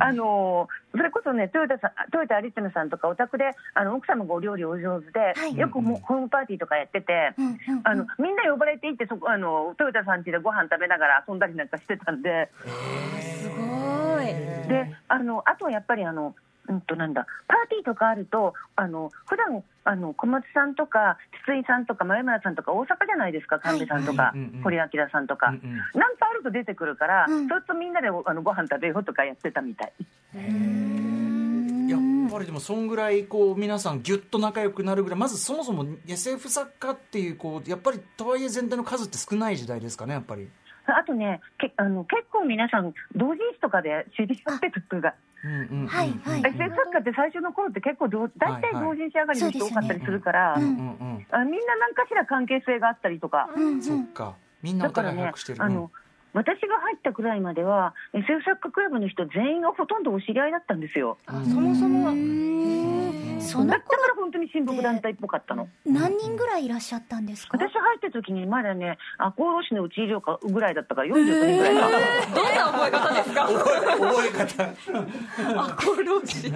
[0.00, 5.56] あのそれこそね、豊田さん、豊田有常さんとか、お宅で、あの奥様がお料理お上手で、はい。
[5.56, 7.80] よくもうホームパーティーとかやってて、うんうんうん。
[7.84, 14.26] あのみんな呼ばれていって、そこ、あの豊田さん家でご飯食べながら遊んだりなんかしてたんで、すごい。
[14.68, 16.34] で、あの、あとはやっぱり、あの、
[16.68, 25.76] うんとなんだ、パーティーとかあると、あの普段あの小松さんとか、筒井さんとか、前村さんとか、大阪じゃないですか、神戸さんとか、はいうんうん堀明さんとか、うんうん。
[25.98, 27.48] なんかあると出てくるから、うん。
[27.48, 29.92] それとみんなであのご飯食べようとかやってたみたい。
[31.88, 40.50] やっぱりでもそんぐらいこう皆さんぎゅっと仲良くなるぐらいまずそもそも SF 作家っていうこうやっぱりとはいえ全体の数って少ない時代ですかねやっぱり。
[40.96, 45.14] あとね、けあの結構皆さん、同人誌とかで知り合ってた人が、
[45.88, 46.40] はいはい。
[46.40, 50.72] SF 作家って最初の頃って結構同、大体同人誌上がりの人多かったりするから、うんうんう
[51.20, 51.26] ん。
[51.30, 53.48] あみんな何かしら関係性があったりとか。
[53.54, 54.34] うんそっか。
[54.62, 55.62] みんなお互い把握して、る。
[55.62, 55.90] あの、
[56.38, 61.18] 私が入ったくらいまでは、SF 作家クラブの人全員がほとんどお知り合いだったんですよ。
[61.26, 62.10] うんそもそも
[63.40, 65.68] そのだだから本当に親睦団体っぽかったの。
[65.86, 67.56] 何人ぐらいいらっしゃったんですか？
[67.58, 71.88] 私入った時にまだね、赤穂市のうち医療かぐらいだったから49人ぐらいか。
[72.34, 73.48] どんな覚え方ですか？
[73.48, 75.64] 覚え方。
[75.74, 76.52] 厚労士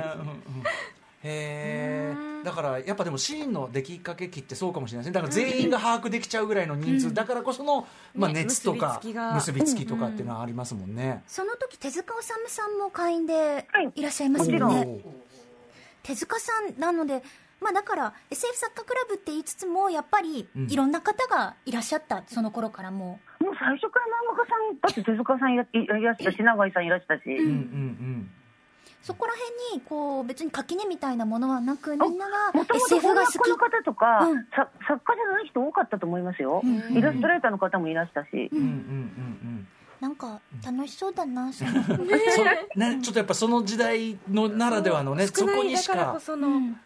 [1.24, 5.14] へえだからやっぱでもシーンの出来かけ期ってそうかもしれないですね。
[5.14, 7.14] だから全員が把握できちゃうぐらいの人数。
[7.14, 9.35] だからこその、まあ、ね熱とか結びつきが。
[9.35, 11.22] 結びつきとかっていうのはありますもんね。
[11.26, 13.92] その時手塚治虫さんも会員ではい。
[13.94, 15.00] いらっしゃいますよね、
[16.02, 17.22] 手塚さんなので
[17.61, 20.70] まあだから SF 作家クラブって言いつつもやっぱりうん。
[20.70, 22.24] いろんな方がいらっしゃった。
[22.26, 23.20] その頃からも。
[23.40, 25.68] もう最初から漫画家さん、だって手塚さんいらい
[26.00, 27.20] いらしたし、永井さんいらしたし。
[27.26, 28.30] うんうんうん
[29.03, 33.49] そこら辺にこう別に垣根みたいなものはなくみんながもともと SF が好き。
[33.49, 34.45] の方とか、うん。
[34.55, 36.97] さ作家じゃない人多かったと思いますよ、ん。
[36.97, 38.59] イラストレーターの方もいらしたし、うん。
[38.59, 38.69] うんうんう
[39.49, 39.69] ん
[40.03, 41.62] なんか楽しそうだなそ
[42.75, 46.19] ねちょっとやっぱその時代のならではのねそこにしか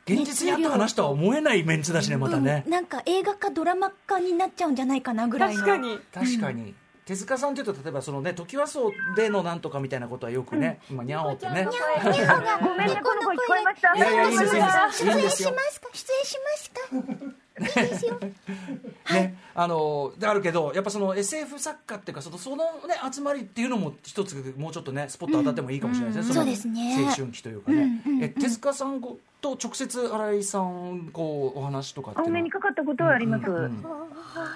[0.04, 4.76] 現実にあった話とは思えないメンツだしねまたねうん、なんか映画かドラマ化になっちゃうん。
[4.76, 6.74] じゃないかなぐらいの確かに確かに。
[7.06, 11.64] 手塚さんというと例えばそのね時はそうでのなんとかみたいなことはよくね、まあにゃおってね。
[11.64, 13.94] ごめんね、この声聞こえました。
[13.94, 17.45] いやいやいいですいいです出演しますか出演しますか
[19.12, 26.96] ね、あのであるけどやっぱその SF 作家っていうかそのその、ね、集まりっていうのも一つもうちょっとねスポット当たってもいいかもしれないですね、そうのですね。
[27.06, 33.50] 青春期というかね、うんうんうんえ手塚さんと直接新井さんこうお話とかお目にかかったことはあります。
[33.50, 33.84] うん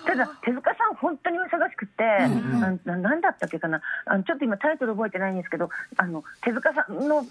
[0.06, 3.80] ただ、手塚さん、本当にお忙しくて、なななんだったっけかな。
[4.04, 7.26] あの、ちょっと今、タイトル覚えてないんですけど、あの手塚さんの、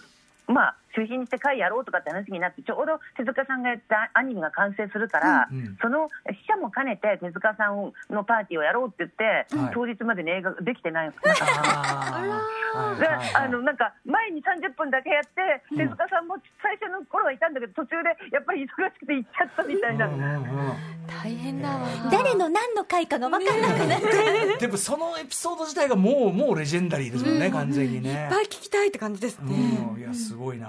[0.47, 5.77] まあ、中心にして会やろうとかって話になって、ちょうど手塚さんがやったアニメが完成するから、うんうん。
[5.81, 9.73] その死者も兼ねて、手塚さんのパーティーをやろうって言って、はい。
[9.73, 11.11] 当日までに映画ができてない。
[11.13, 12.99] あー。
[12.99, 13.45] ではいはいはい。
[13.45, 20.07] あのなんか前に30分だけやって、手塚さんも最初の頃はいたんだけど、途中でやっぱり忙しくて行っちゃったみたいな。
[20.07, 20.25] うんうんう
[20.73, 21.87] ん大変だわ。
[22.11, 24.57] 誰の何の回かが分かんなくなって。
[24.61, 28.11] でもそのエピソード自体がもうもうレジェンダリーですもんね、完全にね。
[28.11, 29.55] いっぱい聞きたいって感じですね、
[29.95, 30.67] うん、いやすごいな、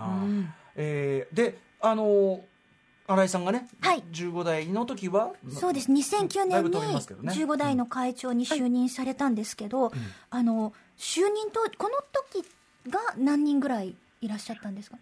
[0.77, 2.41] えーであのー
[3.07, 4.05] 新井さんがね、はい。
[4.13, 5.91] 15代の時はそうです。
[5.91, 7.33] 2009年にだいぶ飛びますけどね。
[7.33, 9.91] 15代の会長に就任されたんですけど、
[10.31, 11.97] あの就任とこの
[12.33, 12.47] 時
[12.89, 14.97] が何人ぐらいいらっしゃったんですか？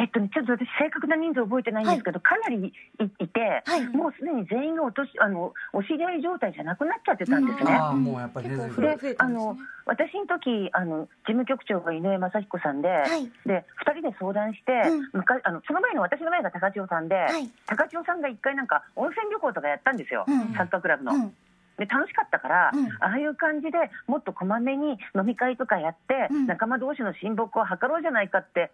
[0.00, 3.84] えっとね、ちょっと私、正確な人数覚えてないんですけど、かなりいいて、はい。
[3.92, 7.76] もうすでに全員がお年あのお知り合い状態じゃなくなっちゃってたんですね。
[8.00, 9.16] もうやっぱりね結構で増えてますね。
[9.18, 13.28] あの私の時あの事務局長が井上正彦さんで,、い。
[13.46, 15.20] で2人で相談して、うん。
[15.20, 17.50] 昔あのその前の私の前が高千代さんで、い。
[17.66, 20.54] 高千代さんが一回なんか温泉旅行とかやったんですよ、うん。
[20.56, 21.12] サッカークラブの。
[21.12, 21.34] うん。
[21.76, 22.88] で楽しかったから、うん。
[23.00, 26.46] ああいう感じでもっとこまめに飲み会とかやって、うん。
[26.46, 28.70] 仲間同士の親睦を図ろうじゃないかって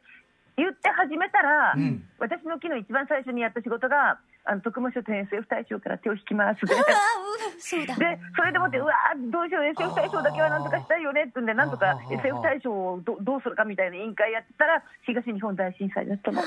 [0.56, 2.02] 言って始めたら、うん。
[2.18, 6.86] 私の昨日一番最初にやった仕事があの徳間書店 SF 大賞から手を引きますでうわう
[7.58, 7.96] そうだ。
[7.96, 16.40] でそれでもってうわーどうしよう SF 大賞だけはなんとかしたいよねってんでなんとか SF 大賞をどどうするかみたいな委員会やってたら東日本大震災だったの。
[16.42, 16.46] あ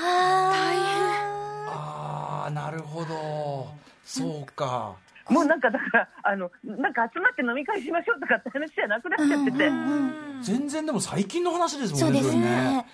[2.48, 3.68] あなるほど。
[4.04, 4.96] そうか。
[5.28, 9.70] もうなんかだからあのなんか集まって飲み会しましょうとかって話じゃなくなっちゃってて、
[10.42, 12.84] 全然でも最近の話ですもんねそうですね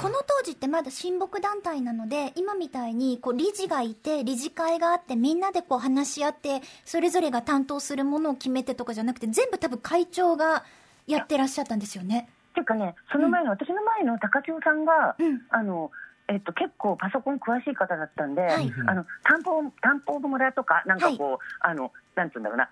[0.00, 10.64] この当時ってまだ親睦団体なので今みたいにこう理事がいて理事会があってみんなでこう話し合ってそれぞれが担当するものを決めてとかじゃなくて全部多分会長が
[11.06, 12.28] やってらっしゃったんですよね。
[12.50, 15.40] っていうかね、その前の、私の前の高千代さんが、うん。
[15.50, 15.90] あの、
[16.28, 18.72] えっと、結構パソコン詳しい方だったんで、はい。
[18.86, 22.70] あの、担保、担保村とか、なんかこう、あの、なんつうんだろうな、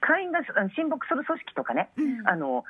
[0.00, 1.90] 会員があの親睦する組織とかね、
[2.24, 2.64] あの、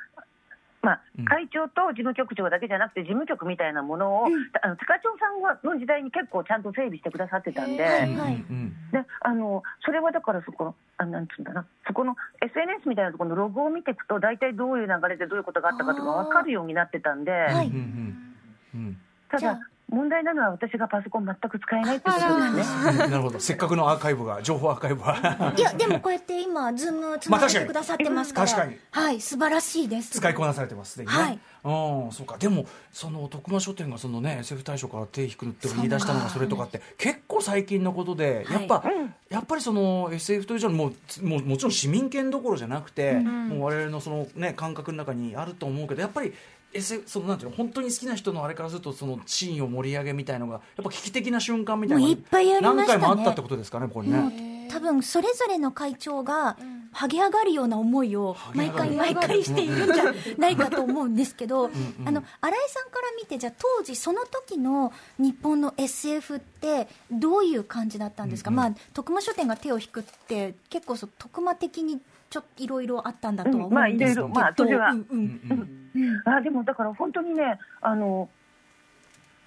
[0.81, 4.25] まあうん、会長と事務局長だけじゃなくて、事務局みたいなものを、
[4.61, 11.65] あの高千代さんはの時代に結構ちゃんと整備してくださってたんで、はいうんうんであのそれはだからそこのあなんつうんだな。
[11.85, 17.67] そこの SNS みたいなところのログを見ていくと大体どういう流れでどういうことがあったかとか分かるようになってたんで、はい。
[17.67, 18.35] うんうん
[18.73, 18.97] うん。
[19.29, 22.97] ただ問題なのは私がパソコン全く使えないってことですね。
[23.09, 23.39] なるほど。
[23.39, 25.53] せっかくのアーカイブが情報アーカイブは。
[25.57, 28.79] いやでもこうやって今ズームつなげてくださってますから、まあ確かに。
[28.91, 30.11] はい素晴らしいです。
[30.11, 31.39] 使いこなされてますすでにね、はい。
[31.63, 32.37] うんそうか。
[32.37, 38.83] でもその徳間書店がそのね SF 大賞から手引くって言い出したのがそれとかって結構最近のことで、やっぱ、
[39.29, 46.33] やっぱりその SF という以上にもうもうもちろん市民権どころじゃなくて、もう我々のそのね感覚の中にあると思うけどやっぱり
[46.73, 52.77] SF そのなんていうの本当に好きな人のあれからするとそのシーンを盛り上げみたいのがやっぱ危機的な瞬間みたいなのがもういっぱいありましたね。
[52.77, 54.67] 何回もあったってことですかねここにね。
[54.69, 56.55] 多分それぞれの会長が
[56.93, 61.65] 剥げ上がるような思いを毎回毎回しているんじゃないかと思うんですけど、
[62.05, 76.21] あの新井さんから見てじゃあ当時その時の日本の SF ってどういう感じだったんですか、まあ徳間書店が手を引くって結構そう徳間的にちょっといろいろあったんだとは思うんですけど、うんまあいろいろまあそれはうんうん。
[76.25, 78.29] あでもだから本当にねあの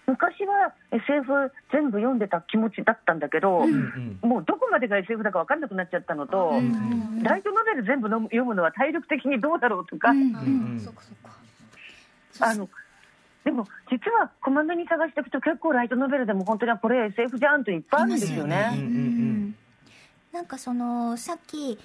[0.06, 6.52] 昔は SF 全部読んでた気持ちだったんだけど、うんもうどこまでが SF だか分かんなくなっちゃったのと、
[7.22, 10.12] ライトノベル全部の読むのは体力的にどうだろうとか、あ
[12.54, 12.68] の
[13.44, 18.70] でも実はコマンドに探していくと結構ライトノベルでも本当にこれ SF じゃんといっぱいあるんですよね。
[18.74, 19.54] うんうんうん。
[20.32, 21.78] なんかそのさっき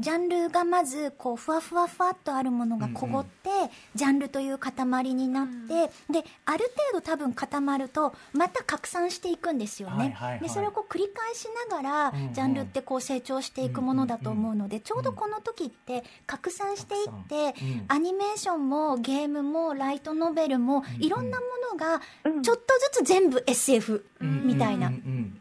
[0.00, 3.50] ジャンルがまずこうふわふわふわっとあるものがこごって、
[3.94, 10.40] ジャンルという塊になって、である程度多分固まるとまた拡散していくんですよね、はいはいはい。
[10.40, 12.32] でそれをこう繰り返しながら、うんうん。
[12.32, 17.84] ジャンルってこう成長していくものだと思うので、ちょうどこの時って拡散していって、うん。
[17.88, 22.62] アニメーションもゲームもライトノベルも、いろんなものがうんちょっと
[22.94, 24.88] ずつ全部 SF みたいな。
[24.88, 25.06] うんうんうん。
[25.06, 25.39] うん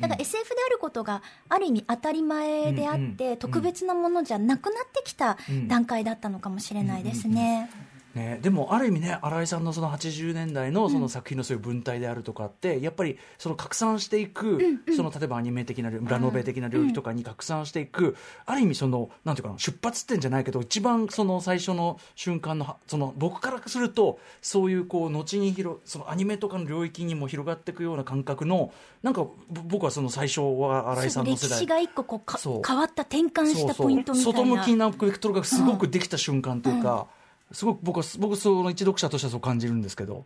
[0.00, 5.68] だから SF であることがある意味当たり前であって、特別なものじゃなくなってきたうん。
[5.68, 7.70] 段階だったのかもしれないですね。
[8.14, 14.58] ね、でもある意味ね新井さんのその80年代のその作品のそういう文体であるとかって、やっぱりその拡散していく、
[14.96, 31.50] その例えばアニメ的な領ラノベ的な領域とかに拡散していく、ある意味そのなんていうかな出発点じゃないけど一番その最初の瞬間のはその僕からするとそういうこう後に広そのアニメとかの領域にも広がっていくような感覚のなんかぼ僕はその最初は新井さんの世代。
[31.50, 34.38] 歴史が一個こうか変わった転換したポイントみたいな。
[34.38, 37.06] 外向きなベクトルがすごくできた瞬間というか、
[37.52, 40.24] すごく僕は僕その一読者としてはそう感じるんですけど。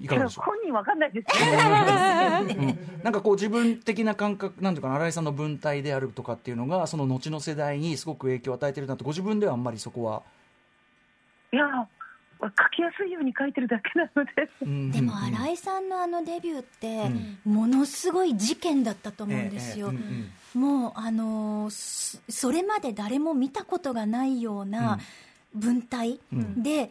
[0.00, 0.44] いかがでしょう？
[0.44, 2.78] 本人わかんないですけど、うん。
[3.02, 10.22] なんかこう自分的な感覚なんていうかな新井さんの文体であるとかっていうのがその後の世代にすごく影響を与えてるなとご自分ではあんまりそこは、
[11.52, 11.64] いや
[12.40, 14.48] 書きやすいように書いてるだけなので。
[14.62, 14.92] うん。
[14.92, 15.34] でもうん。
[15.34, 17.10] 新井さんのあのデビューって、
[17.44, 19.92] ものすごい事件だったと思うんですよ。
[20.54, 25.00] もうあのそれまで誰も見たことがないような
[25.54, 26.62] 文体うん。
[26.62, 26.90] で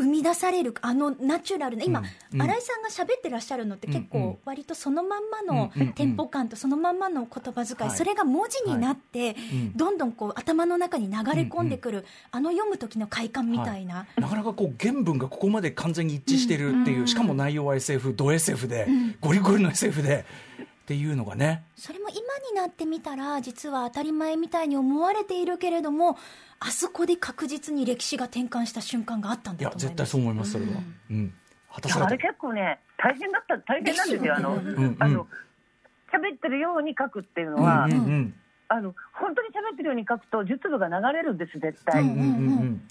[0.00, 2.02] 生み出されるあのナチュラルな今、
[2.32, 7.98] 新井さんが喋ってらっしゃるのって結構割とそのまんまのテンポ感とそのまんまの言葉遣い、はい。
[7.98, 9.76] それが文字になって、うん。
[9.76, 18.86] どんどんこう頭の中に流れ込んでくる、あの読む時の快感みたいな、なかなかこう原文がここまで完全に一致してるっていう、しかも内容は SF ド SF で、
[19.20, 20.24] ゴリゴリの SF で
[20.90, 21.62] っていうのがね。
[21.76, 22.18] それも今
[22.50, 26.18] になってみたら実は当たり前みたいに思われているけれども
[26.58, 29.86] あそこで確実に歴史が転換した瞬間があったんいやだと思います。
[29.86, 30.70] 絶対そう思いますそれは、
[31.10, 31.32] うん。
[31.72, 32.06] 果たされた。
[32.08, 34.96] あれ結構ね大変だった大変なんですよあの、んうん。
[34.98, 35.26] あの
[36.12, 38.34] 喋ってるように書くっていうのは、うんうんうん。
[38.66, 42.22] あの本当に喋ってるように書くと術部が流れるんです絶対、うんうんう
[42.64, 42.82] ん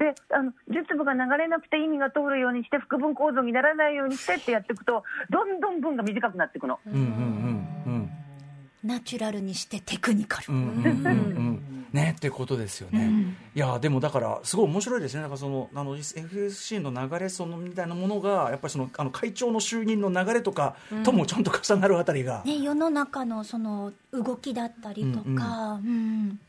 [0.00, 8.10] であの術部が流れなくて意味が通るようにして複文構造にならないようにしてってやっていくとどんどん文が短くなっていくの、うんうんうんうん。
[8.82, 11.06] ナチュラルにしてテクニカル、うんうんうん。
[11.06, 11.86] うん。
[11.92, 15.22] ねってことですよね、いやでもだからすごい面白いですね。
[15.22, 25.88] なんかそのあの FSC の流れそのみたいなものがやっぱりそのあの会長の就任の流れとかともちゃんと重なるあたりが、ね、世の中のその動きだったりとか、うん。
[25.88, 26.40] うん、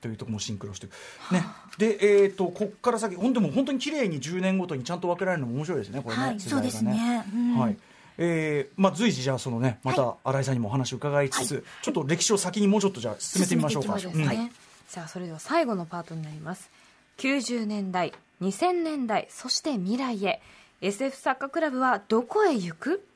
[0.00, 0.92] というところもシンクロしてる、
[1.32, 1.44] ね、
[1.78, 7.24] で、えー、とここから先本当もう本当に綺麗に10年ごとにちゃんと分けられるのも面白いですねこれね、はい世代がそうですね。
[7.32, 7.58] うん。
[7.58, 7.76] はい。
[8.16, 13.98] えーまあ、随時じゃあそのねまた新井さんにもお話を伺いつつ、ちょっと歴史を先にもうちょっとじゃあ進めてみましょうか。
[13.98, 14.46] 進めていきましょううん。
[14.46, 14.52] ね
[14.86, 16.70] さあそれでは最後のパートになります。
[17.18, 20.40] 90年代2000年代そして未来へ。
[20.80, 23.06] SF 作家クラブはどこへ行く？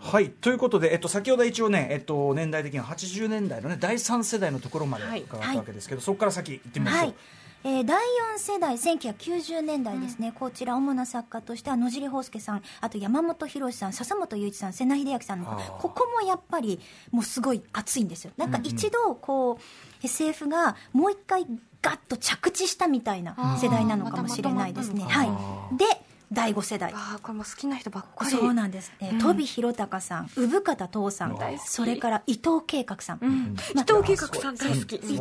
[0.00, 0.30] はい。
[0.30, 5.22] ということで、えっと、先ほど一応ね、えっと、年代的には80年代の、ね、第3世代のところまではい。
[5.22, 7.14] 伺ったわけですけど、そこから先行ってみましょう、はい。
[7.62, 7.98] えー第
[8.34, 18.32] 4世代1990年代ですね、こちら主な作家としては野尻宝介さんあと山本博さん笹本雄一さん瀬名秀明さんのここもやっぱりもうすごい熱いんですよ。
[18.38, 21.46] なんか一度こう SF がもう一回
[21.82, 25.02] ガッと着地したみたいな世代なのかもしれないですね。
[25.02, 25.24] は
[25.72, 25.76] い。
[25.76, 25.84] で
[26.32, 26.92] 第5世代。
[26.94, 28.30] ああこれも好きな人ばっかり。
[28.30, 33.56] そうなんです、えー、飛弘隆さん産方父さんそれから伊藤計画さん、うん。
[33.74, 34.96] まあ伊藤計画さん大好き。
[34.96, 35.20] 伊藤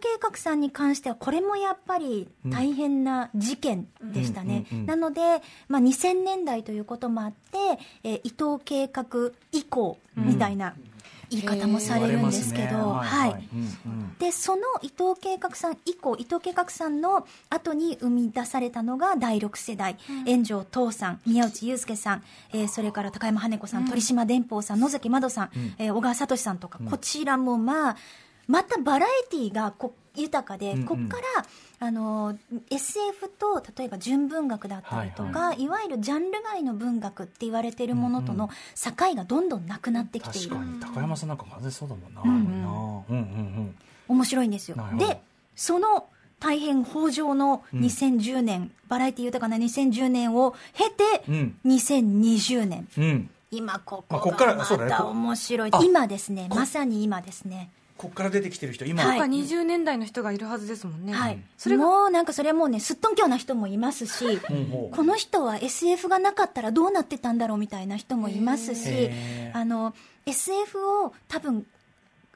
[0.00, 4.76] 計画さんに関してはこれもやっぱり大変な事件でしたね、うん。
[4.76, 4.82] うん。
[4.82, 4.86] うん。
[4.86, 5.20] なので、
[5.68, 7.58] まあ、2000年代ということもあって、
[8.04, 10.74] えー伊藤計画以降みたいな
[11.36, 12.74] 言い方もされるんですけど、ね。
[12.74, 14.16] はい、うんうん。
[14.18, 22.22] でその伊藤計画さん以降伊藤計画さんの後に生み出されたのが第6世代、炎上父さん宮内悠介さん、
[22.52, 27.96] えーそれから高山羽子さん、鳥島電報さん野崎まどさん、えー小川聡さんとか、こちらもまあ
[28.48, 30.84] またバラエティーがこ豊かで、うんうん。
[30.84, 31.16] ここか
[31.80, 32.36] らあの
[32.70, 40.50] SF と例えば純文学だったりとか、、はいわゆるジャンル外の文学って言われているものとの境がどんどんなくなってきている。
[40.50, 40.80] 確かに。
[40.94, 43.16] 高山さんなんか完全にそうだもんな、うんうん。
[43.18, 43.26] うん
[43.58, 43.74] うん
[44.08, 44.76] 面白いんですよ。
[44.98, 45.20] で
[45.56, 46.06] その
[46.38, 51.56] 大変豊穣の2010年、バラエティ豊かな2010年を経て、うん。
[51.64, 53.30] 2020年うんうん。
[53.52, 56.46] 今こまあこがまたこ面白い、あ今ですね。
[56.48, 59.18] こまさに今ですねこっから出てきてる人今、はい。
[59.18, 64.38] なんか20年代の人がいるはずですもんね、はい、それがもうなんかそれはもうねすっとんきょうな人もいますし
[64.90, 69.10] この人は SF がなかったらどうなってたんだろうみたいな人もいますし
[69.52, 69.94] あの
[70.26, 71.66] SF を多分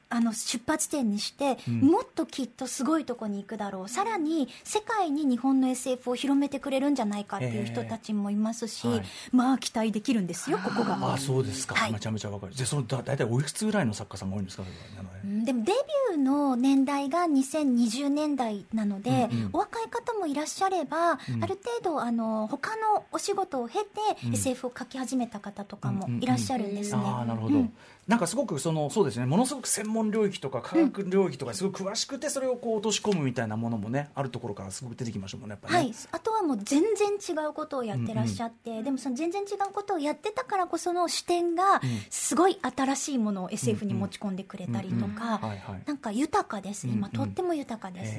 [0.09, 1.79] あの出発点にして、ん。
[1.81, 3.89] もっときっとすごいとこに行くだろう。
[3.89, 9.05] さらに世界に日本の SF を広めてくれるんじゃないかっていう人たちもいますし、へーはい。
[9.31, 10.95] まあ期待できるんですよここが。
[10.95, 11.91] ああそうですか、はい。
[11.91, 12.53] めちゃめちゃわかる。
[12.53, 14.63] じゃあそのだ大体おいくつぐらいの作家さんが多いんですか？
[14.63, 19.49] うんでもデビューの年代が2020年代なので、うんうん。
[19.53, 23.87] お若い方もいらっしゃれば、ある程度あの他のお仕事を経て、
[24.31, 27.01] SF を書き始めた方とかもいらっしゃるんですね。
[27.03, 27.65] ああなるほど、
[28.07, 45.41] なんかすごくそのそうですねものすごく専門領域とか科学領域とかすごく詳しくてそれをこう落とし込むみたいなものもねあるところからすごく出てきましたもんねやっぱね、はい、あとはもう全然違うことをやってらっしゃって、でもその全然違うことをやってたからこその視点がすごい新しいものを SF に持ち込んでくれたりとか
[45.85, 46.87] なんか豊かです。
[46.87, 48.17] 今、うんとっても豊かです、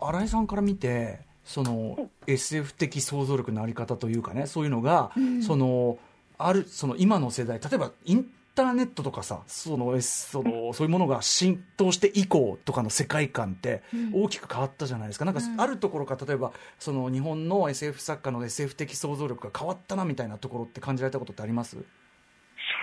[0.00, 5.12] 新井さんから見てその SF 的想像力のあり方というかねそういうのが、
[5.46, 5.98] その
[6.38, 13.82] あるその今の世代例えばインターネットとかさそのそのそういうものが浸透して以降とかの世界観って
[14.12, 21.76] 大きく変わったじゃないですか、なんかあるところから例えばその日本の SF 作家の SF 的想像力が変わったなみたいなところって感じられたことってあります、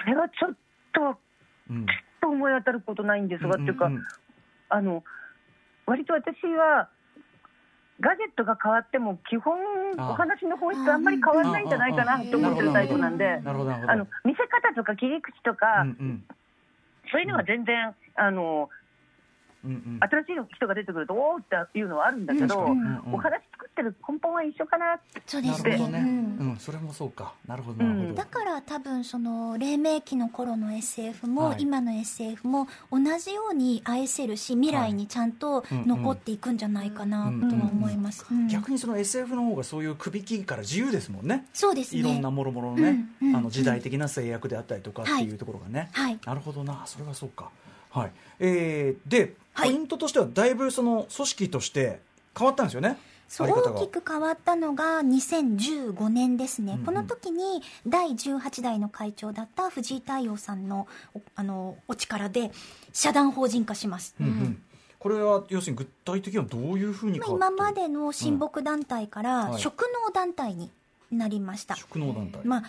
[0.04, 0.56] それはちょっ
[0.94, 1.20] と
[1.70, 1.86] うん。
[2.22, 4.04] と思い当たることないんですが、っていうか、んん
[4.70, 5.04] あの
[5.86, 6.90] 割と私は
[8.02, 9.56] ガジェットが変わっても基本
[9.98, 16.24] あお話の本質あんまり変わらないんじゃないかなと思ってるタイプなんであの見せ方とか切り口とか、うんうん。
[17.12, 18.70] そういうのは全然あの
[19.64, 20.00] うんうん。
[20.02, 23.02] 新しい人が出てくるとおおっていうのはあるんだけど、うんうん。
[23.06, 24.98] うんお話作ってる根本は一緒かな
[25.28, 25.72] そうですね。
[25.72, 26.50] なるほどね、うん。
[26.52, 27.34] うん、それもそうか。
[27.46, 31.62] なるほどなるほど、うんだから多分その黎明期の頃の SF も、はい。
[31.62, 38.48] 今の SF も同じように愛せるし未来にちゃんと残っていくんじゃないかなとは思います、うん。
[38.48, 41.46] 逆にその SF の方がそういう首切りから自由ですもんね。
[41.54, 42.00] そうですね。
[42.00, 43.36] いろんなもろもろのね、うんうん。
[43.36, 46.20] あの時代的な制約であったりとかっていうところがね、はい。
[46.26, 46.84] なるほどな。
[46.86, 47.50] それはそうか。
[47.92, 48.12] はい。
[48.40, 49.72] えー、で、はい。
[49.72, 52.00] ポイントとしてはだいぶその組織として
[52.38, 52.98] 変わったんですよね
[53.28, 56.86] そう大きく変わったのが2015年ですね、うんうん。
[56.86, 62.52] この時に第18代の会長だった藤井太陽さんのおあのお力で
[62.94, 64.62] 社団法人化します、うんうん。
[65.00, 69.26] これは要するに具体的にはどういうふうに今までの親睦団体かうん。
[69.26, 69.62] らはい。
[69.62, 70.70] 職能団体に
[71.12, 72.64] なりました、職能団体、まあ、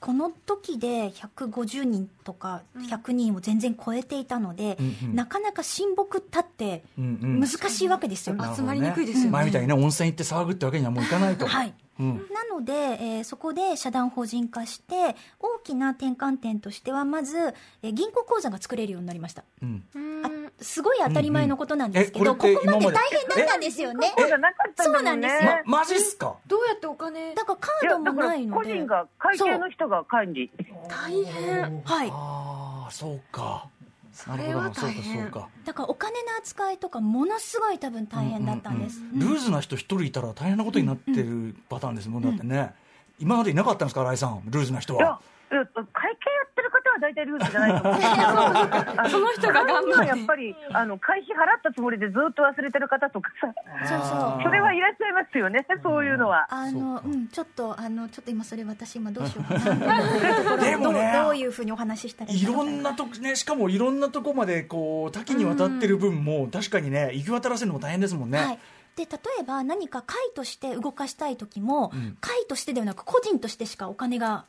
[0.00, 5.14] この時で150人とか100人を全然超えていたので、うんうん。
[5.14, 7.40] なかなか親睦ったってうんうん。
[7.40, 9.30] 難しいわけですよ、なるほど集まりにくいですよね。
[9.30, 11.46] 前みたいにね温泉行って騒ぐってわけにはもういかないと。
[11.46, 12.26] はいうん。
[12.32, 17.36] なので、えーそこで社団法人化して大きな転換点としてはまず、
[17.82, 19.44] えー銀行口座が作れるようになりました。
[19.62, 19.84] うん。
[20.24, 20.28] あ
[20.60, 22.46] すごい当たり前のことなんですけど、うんうん。
[22.50, 24.12] えこここまで大変だったんですよね。
[24.16, 25.28] そうじゃなかったんだもんね。
[25.28, 25.62] そうなんですよ。
[25.66, 26.36] まマジっすか？
[26.46, 27.34] どうやってお金？
[27.34, 30.50] だからカいードもやだからないので個人が会計の人が管理。
[30.88, 31.82] 大変。
[31.84, 32.10] はい。
[32.12, 33.68] ああそうか
[34.18, 35.30] それは大変。
[35.64, 42.74] だからお金の扱いとかものすごい多分大変だったんです、ルーズな人一人いたら大変なことになってるパターンですもん、だってね
[43.20, 44.42] 今までいなかったんですか新井さん。
[44.46, 45.20] ルーズな人は、
[45.52, 46.17] いや会計やってる方
[46.98, 49.10] は大体ルールじゃないと思う。
[49.10, 53.52] その人が頑張って払うのはやっぱりあの会費払ったつもりでずっと忘れてる方とかさ、
[53.86, 54.42] そうそう。
[54.42, 55.66] それはいらっしゃいますよね。
[55.82, 56.46] そういうのは。
[56.50, 60.58] あのうん、ちょっとあのちょっと今それ私今どうしようかな。
[60.58, 61.12] でもね。
[61.14, 68.58] どうどういうふうにお話ししたらいいろんなとこねしかもいろんなとこまでこう多岐にわたってる分も確かにね行き渡らせるのも大変ですもんね、はい。
[68.96, 74.44] で例えば何か会として動かしたい時も、会としてではなく個人としてしかお金が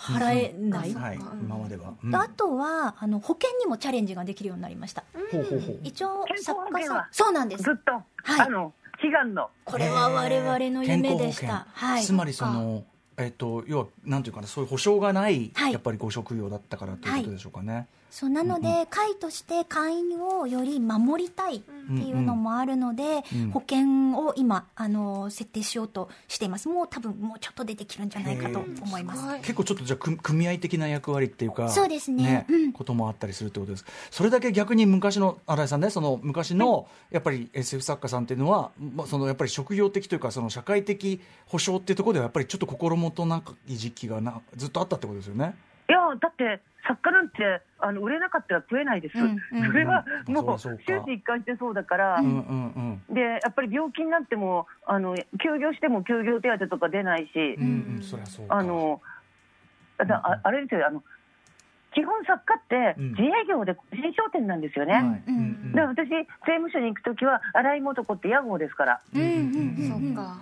[0.00, 1.92] 払えない、はい、今までは。
[2.02, 2.10] うん。
[2.10, 5.80] であとはあの保険にもチャレンジができるようになりました、ほうほうほう。
[5.82, 6.64] 一応健康作家さん。
[6.64, 7.62] 保険はそうなんです。
[7.62, 8.02] ずっと、は
[8.38, 8.40] い。
[8.40, 8.72] あの
[9.02, 9.50] 悲願の。
[9.64, 12.84] これは我々の夢でした、はい、つまりその、
[13.16, 15.72] えっと、要はなんていうかなそういう保証がない、はい。
[15.72, 17.86] やっぱりご職業だったからということでしょうかね。
[18.10, 26.68] そうなので、会として会員をより守りたいっていうのもあるので、うん保険を今あの設定しようとしています。
[26.68, 29.36] もう多分もうちょっと出てきるんじゃないかと思います。
[29.38, 32.46] 結構ちょっとじゃあ組組合的な役割っていうかそうですね。
[32.48, 32.72] うん。
[32.72, 33.84] こともあったりするってことです。
[34.10, 45.54] それだけ逆に昔の新井さんねその昔のやっぱり SF 作家さんっていうのは、まあ、そのやっぱり職業的というかその社会的保障っていうところではやっぱりちょっと心もとない時期がなずっとあったってことですよね。
[45.88, 50.34] いやだって作家なんてあの売れなかったら食えないです、うんうんそれはうん。
[50.34, 53.14] もう終始一貫してそうだから、うんうんうん。
[53.14, 57.68] でやっぱり病気になってもあの休業しても休業手当とか出ないし、うんう
[58.00, 58.02] ん。
[58.48, 59.00] あの
[59.98, 61.02] だああれですよあの
[61.92, 63.10] 基本作家ってうん。
[63.10, 65.04] 自営業で個人商店なんですよね、はい。
[65.04, 65.72] うんうん。
[65.72, 70.38] だから私税務署に行くときは洗い元子って屋号ですから、うんうんうんそっか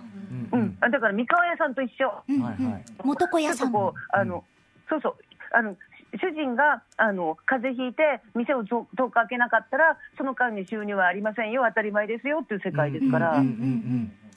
[0.53, 0.77] うんうん。
[0.79, 2.13] あだから三河屋さんと一緒。
[2.29, 2.43] うんうん。
[2.43, 2.85] はいはい。
[3.03, 3.69] 元子ちょ屋さん。
[3.69, 4.43] っとこうあの、
[4.89, 5.15] そうそう。
[5.51, 5.75] あの
[6.17, 14.28] 主人があの風邪ひいて店を10日開けなかったらその間に収入はありませんよ当たり前ですよっていう世界ですから、うんうんうんうんだから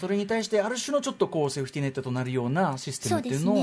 [0.00, 3.56] それに対してある種のちょっとこうセーフティーネットとなるようなシステムっていうのを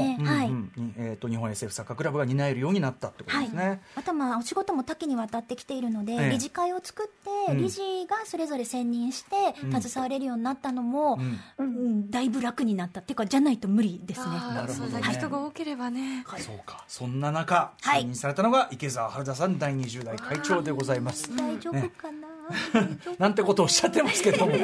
[0.97, 6.29] えー、と日本 SF サッカークラブが担えるようになったってことはいですね。、あとはまあお仕事も多岐にわたってきているので、ええ。
[6.29, 7.07] 理事会を作っ
[7.47, 7.57] て、うん。
[7.61, 9.81] 理事がそれぞれ選任してうん。
[9.81, 11.19] 携われるようになったのも、
[11.57, 11.65] うん。
[11.65, 14.25] うんだいぶ楽になったっていうかじゃないと無理ですね。
[14.25, 15.13] なるほどね。
[15.13, 16.83] 人が多ければねそうか。
[16.87, 18.01] そんな中はい。
[18.01, 21.35] 選任されたのが池澤春田さん第20代会長でございます。
[21.35, 22.27] 大丈夫ねかな、
[22.73, 24.53] 大丈夫 なんてことをおっしゃってますけども。
[24.53, 24.57] う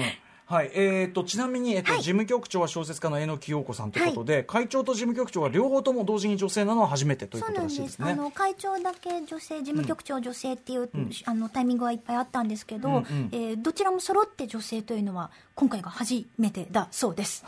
[0.00, 0.02] ん
[0.48, 2.00] はいえー、とちなみに、えっとはい。
[2.02, 7.98] 事務局長は小説家の榎木陽子さんということで、会長と事務局長が両方とも同時に女性なのは初めてということらしいですす。
[8.02, 8.12] ね。
[8.12, 11.10] あの会長だけ女性事務局長女性っていう、ん。
[11.24, 13.28] あのタイミングはいっぱいあったんですけど、うんうん。
[13.32, 17.44] えーどちらも揃って女性というのは今回が初めてだそうです。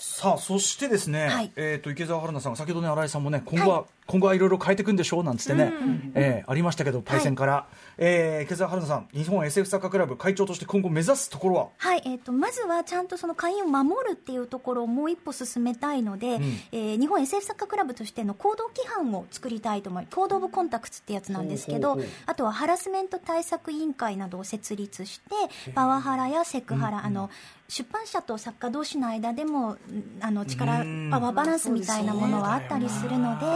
[0.00, 1.50] さあそしてですね、はい。
[1.56, 5.72] えー、と池澤春菜さんが先ほどね新井さんもね今後は、今後はいろいろ変えていくんでしょうなんつってね、
[6.14, 11.66] えーありましたけどパイセンから、えー池澤春菜さん日本 SF サッカークラブ会長として今後目指すところは？
[11.78, 16.42] はい、えー、とまずはちゃんとその会員を守るっていうところをもう一歩進めたいので、ん。
[16.70, 22.22] えー日本 SF サッカークラブとしての行動規範を作りたいと思いコード・オブ・コンタクツってやつなんですけどほうほうほう。
[22.26, 25.24] あとはハラスメント対策委員会などを設立して
[25.74, 27.30] パワハラやセクハラ、あの
[27.70, 29.78] 出版社と作家同士の間でもん
[30.20, 31.10] あの力うん。
[31.10, 33.46] パワーバランスみたいなものはあったりするので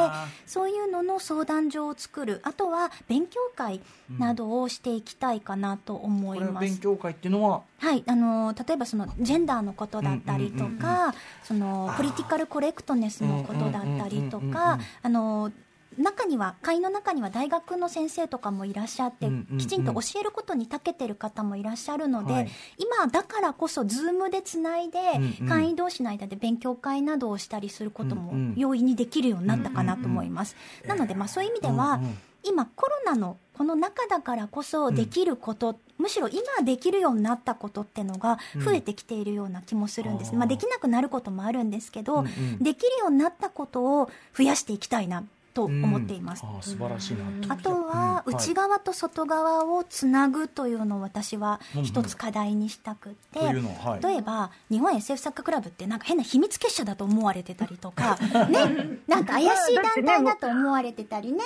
[0.46, 2.40] そういうのの相談所を作る。
[2.44, 3.80] あとは勉強会
[4.18, 6.64] などをしていきたいかなと思います。
[6.64, 7.62] 勉強会っていうのは？
[7.78, 15.50] はい、あの例えばそのジェンダーのことだったりとうんうんうんか、そのポリティカルコレクトネスのことだったりとうんうんうんうんか、あの
[15.98, 19.58] 中には会員の中には大学の先生とかもいらっしゃって、うんうんうん。
[19.58, 22.48] きちんと教えることに長けてる方もいらっしゃるので、はい。
[22.78, 25.48] 今だからこそズームでつないで、うんうん。
[25.48, 28.54] 会員同士の間で勉強会などをしたりすることもうんうん。
[28.56, 30.56] 容易にできるようになったかなと思います。
[30.86, 32.18] なので、まあ、そういう意味では、うんうん。
[32.44, 42.58] 今コロナのこの中だからこそできること、むしろ今できるようになったことってのが増えてきているような気もするんです、うんまあ、できなくなることもあるんですけど、うんうん。
[42.58, 45.22] できるようになったことを増やしていきたいな
[45.54, 46.50] と思っています、うん。
[46.50, 47.54] あー素晴らしいな。
[47.54, 48.34] あとはうん。
[48.34, 58.16] 内側と外側をつなぐというのを私は一つ課題にしたくって、例えば日本 SF サッカークラブってなんか変な秘密結社だと思われてたりとか。
[58.48, 58.98] ね。
[59.06, 61.42] なんか怪しい団体だと思われてたりね。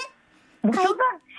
[0.63, 0.89] 元が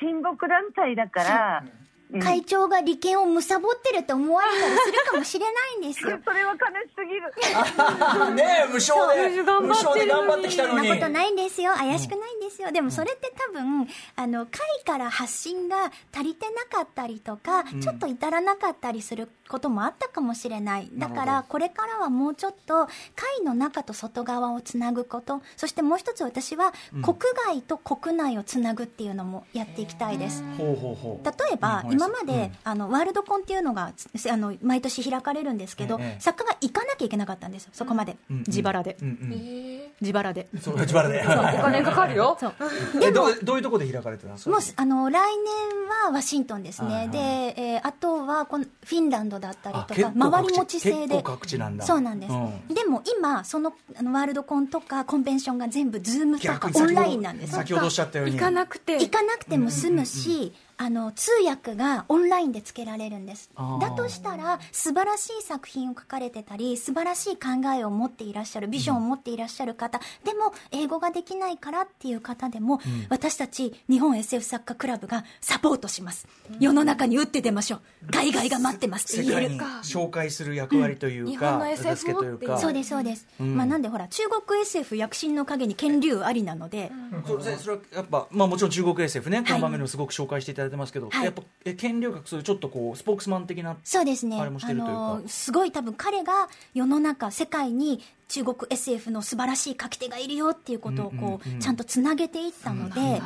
[0.02, 1.68] 親睦団体だから、う。
[1.84, 1.87] ん
[2.22, 3.42] 会長が利権を貪っ
[3.84, 6.18] てると思われたりするかもしれないんですよ。
[6.24, 7.34] それは悲しすぎる。
[8.36, 10.90] ねえ無償で無償で頑張ってきたそんのに。
[10.90, 11.74] なことないんですよ。
[11.74, 20.90] 怪しくないんですよ、でもそれって多分あの会から発信が足りてなかったりとか、ちょっと至らなかったりすることもあったかもしれない。
[20.94, 25.42] だからこれからはもうちょっと会の中と外側をつなぐこと。
[25.58, 31.26] そしてもう一つ私は国外と国内をつなぐっていうのもやっていきたいです、ほうほうほう。
[31.26, 38.98] 例えばうん今まで、あのワールドコンっていうのがつあの毎年開かれるんですけど、ええ作家が行かなきゃいけなかったんですよそこまで、うん自腹で。
[39.02, 39.82] うんうん。
[40.00, 40.48] 自腹で。
[40.62, 41.22] そう自腹で。
[41.26, 42.38] お金かかるよ。
[42.40, 42.54] そ う
[43.02, 44.52] えどうどういうところで開かれてたんですか？
[44.52, 47.10] もうあの来年はワシントンですね、はいはい。
[47.10, 47.18] で、
[47.58, 50.98] えーあとはこのフィンランドだったりとか構各地回り持ち制で。
[51.08, 51.86] 結構各地なんだ。
[51.86, 52.74] そうなんです、うん。
[52.74, 58.34] でも今そのあのワールドコンとかコンベンションが全部ズームとかオンラインなんです先ほどおっしゃったように。
[58.36, 58.94] 行かなくて。
[59.00, 63.50] 行かなくても済むし、あの通訳がオンラインでつけられるんです。
[63.82, 76.28] だとしたら素晴らしい作品を書かれてたり素晴らしい考えを持っていらっしゃるビジョンを持っていらっしゃる方、でも英語ができないからっていう方でも、私たち日本 SF 作家クラブがサポートします、
[76.60, 78.12] 世の中に打って出ましょう。
[78.12, 79.20] 海外が待ってます。
[79.20, 82.58] って言える世界に紹介する役割という日か、本の SF 助けというか。
[82.60, 83.82] そうですそうです、まあなん。
[83.82, 86.92] でほら中国 SF 躍進の陰に権竜ありなので、
[87.26, 88.72] それそれはやっぱ、まあ、もちろん。
[88.72, 91.26] 中国 SF ね、この番組でもすごく紹介していただいてますけど、はい。
[91.26, 94.40] やっぱえ権力学そういうちょっとこうスポークスマン的なそうですね。
[94.40, 94.94] あれもしてるというか。
[94.94, 103.22] のすごい多分彼が世の中世界に中国 SF の素晴らしい書き手がいるよっていうことをこう、ちゃんとつなげていったので、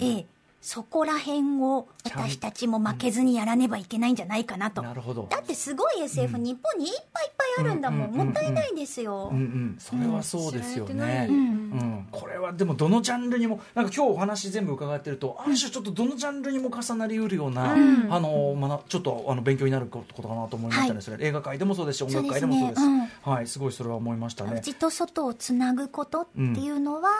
[0.00, 0.26] ええ
[0.66, 4.82] そこら辺を私たちも負けずにやらねばいけないんじゃないかなと。
[4.82, 5.28] なるほど。
[5.30, 9.28] だってすごい SF、日本にいっぱいいっぱいあるんだもん、うんうんうんうんもったいないですよ。
[9.30, 11.40] うんうん、それはそうですよね、ううん。
[11.40, 17.76] んこれはでもどのジャンルにもなんか今日お話全部伺ってるとある種ちょっとどのジャンルにも重なりうるような、あ
[18.18, 21.02] のまなちょっとあの勉強になることかなと思いましたね、はい。
[21.02, 22.80] それ映画界でもそうですし音楽界でもそうです。
[22.82, 23.12] そうですね。
[23.22, 23.46] はい。
[23.46, 24.54] すごいそれは思いましたね。
[24.56, 27.10] 内と外をつなぐことっていうのは、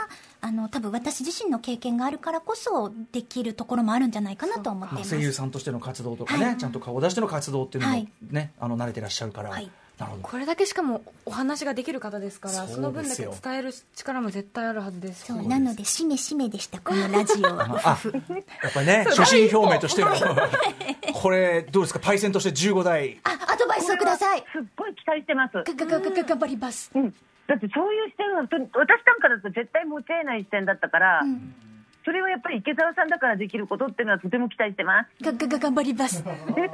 [0.40, 5.10] あの多分私自身の経験があるからこそできるところもあるんじゃないかなと思っています。
[5.14, 6.56] 声優さんとしての活動とかね、はい。
[6.56, 8.08] ちゃんと顔を出しての活動っていうのもはい。
[8.30, 9.70] ね、あの慣れてらっしゃるから、はい。
[9.98, 10.22] なるほど。
[10.24, 15.42] これだけしかもお話ができる方ですからその分だけ伝える力も絶対あるはずですしそう。
[15.46, 17.46] なのでしめしめでしたこのラジオ。
[17.46, 17.80] は。
[17.82, 17.98] あ
[18.62, 20.10] やっぱりね 初心表明としても。
[21.14, 22.00] これどうですか？
[22.00, 24.40] パイセンとして15代あアドバイスをください。
[24.52, 25.52] すっごい期待してます。
[25.54, 26.90] 頑張ります。
[26.94, 27.14] うん、
[27.46, 31.22] だってそういう視点はと私なんかだと絶対持ち得ない視点だったから、
[32.06, 35.24] それはやっぱり池澤さんだからできることっていうのはとても期待してます。
[35.24, 36.24] ががが頑張ります。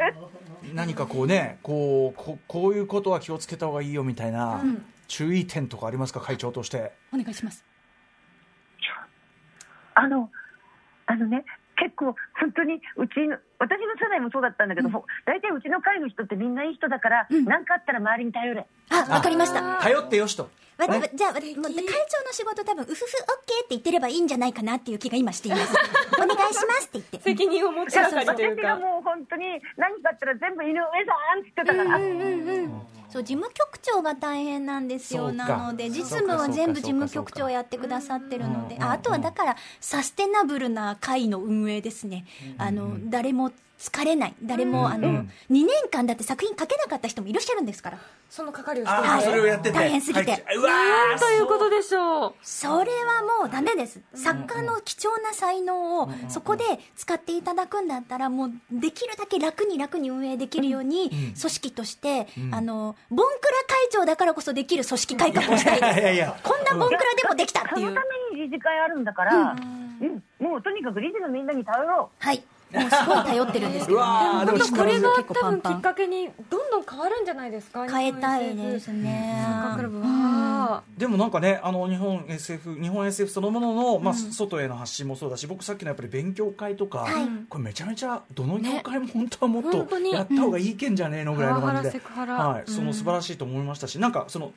[0.74, 4.62] 何かこうねこうここういうことは気をつけた方がいいよみたいな、
[5.08, 6.20] 注意点とかありますか？
[6.20, 7.64] 会長としてお願いします。
[9.94, 10.30] あの、
[11.06, 11.44] あのね、
[11.76, 18.66] 結構本当にうちの、私の世代もそうだったんだけど、ほ大体うちの会の人ってみんないい人だから、何かあったら周りに頼れ。
[18.90, 19.78] あわかりました。
[19.82, 20.50] 頼ってよしと
[20.86, 21.10] わね。
[21.14, 23.06] じゃあ、わもう会長の仕事多分、うふふ、オッ
[23.46, 25.74] ケーって言ってればいいんじゃないかなっていう気が今しています。
[26.18, 27.20] お願いしますって言って。
[27.20, 29.44] 責任を持ち上がりという私がかもう本当に
[29.76, 30.88] 何かあったら全部井上さ
[31.36, 31.98] んって言ってたから、
[33.12, 35.32] そう事務局長が大変なんですよ。
[35.32, 42.24] なので実務は全部事務局長やってくださってるのでああとはだからサステナブルな会の運営ですね。
[42.56, 43.52] あの誰も
[43.82, 44.34] 疲れない。
[44.40, 47.98] 誰もあの2年間だって作品書けなかった人もいらっしゃるんですから。
[48.30, 49.72] その係をしてああるそれをやってて。
[49.72, 50.30] 大変すぎて。
[50.30, 50.40] はい。
[50.56, 52.34] うわーということでしょう。
[52.42, 54.00] それはもうダメです。
[54.14, 56.62] 作家の貴重な才能をそこで
[56.94, 66.00] 使っていただくんだったらもうできるだけ楽に楽に運営できるように組織としてあのボンクラ会長だからこそできる組織改革をしたいです。
[66.00, 67.88] いやいやこんなボンクラでもできたっていう。
[67.88, 68.02] そのた。
[68.32, 69.56] めに理事会あるんだから、
[70.00, 70.22] うん。
[70.38, 72.24] もうとにかく理事のみんなに頼ろう。
[72.24, 72.42] はい。
[72.72, 75.80] もうすごい頼ってるんですけうど、わーでも本当これが多分きっ。
[75.82, 77.88] かけにどんどん変わるんじゃないですか？
[77.88, 79.42] 変えたいですね。
[79.44, 80.82] サッカークラブは。
[80.96, 87.28] でもなんかねあの日本 SF 日本 SF そのものの、まあ外への発信もそうだし僕さっきのやっぱり勉強会とか、はい。
[87.48, 94.52] これめちゃめちゃどの業界も本当はもっとやった方がいいけんじゃねえのぐらいの感じで、はい、その素晴らしいと思いましたし、なんかその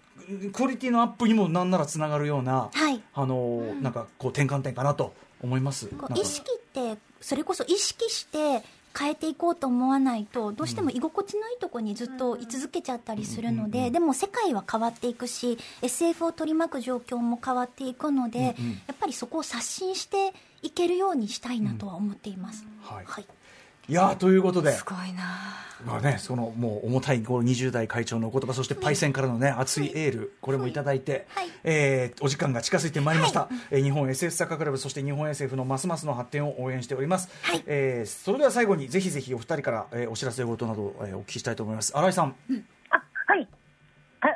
[0.54, 3.02] クオリティのアップにもなんならつながるような、はい。
[3.14, 5.90] あのなんかこう転換点かなと思います。
[6.16, 6.46] 意識
[6.94, 8.64] って、それこそ意識して
[8.98, 18.54] 変えていこうと思わないと、どうしても居心地のいいとこにずっと居続けちゃったりするので、でも世界は変わっていくし、SF を取り巻く状況も変わっていくので、や
[18.94, 22.66] っぱりそこを刷新していけるようにしたいなとは思っています。
[22.84, 23.26] はいはい。
[23.88, 24.72] いやーということで。
[24.72, 25.24] すごいな。
[25.86, 31.50] まあね、そのもう重たいこう20代会長のお言葉そしてパイセンからのね熱いエールこれもいただいて、はい。
[31.64, 37.64] えーお時間が近づいてまいりました、えー日本 SF サッカークラブそして日本 SF のますますの発展を応援しております、はい。
[37.68, 41.96] えーそれでは最後にぜひぜひお二人から、えーお知らせ事などを、えーお聞きしたいと思います。
[41.96, 42.62] 新井さん、あはい。
[42.62, 42.75] あ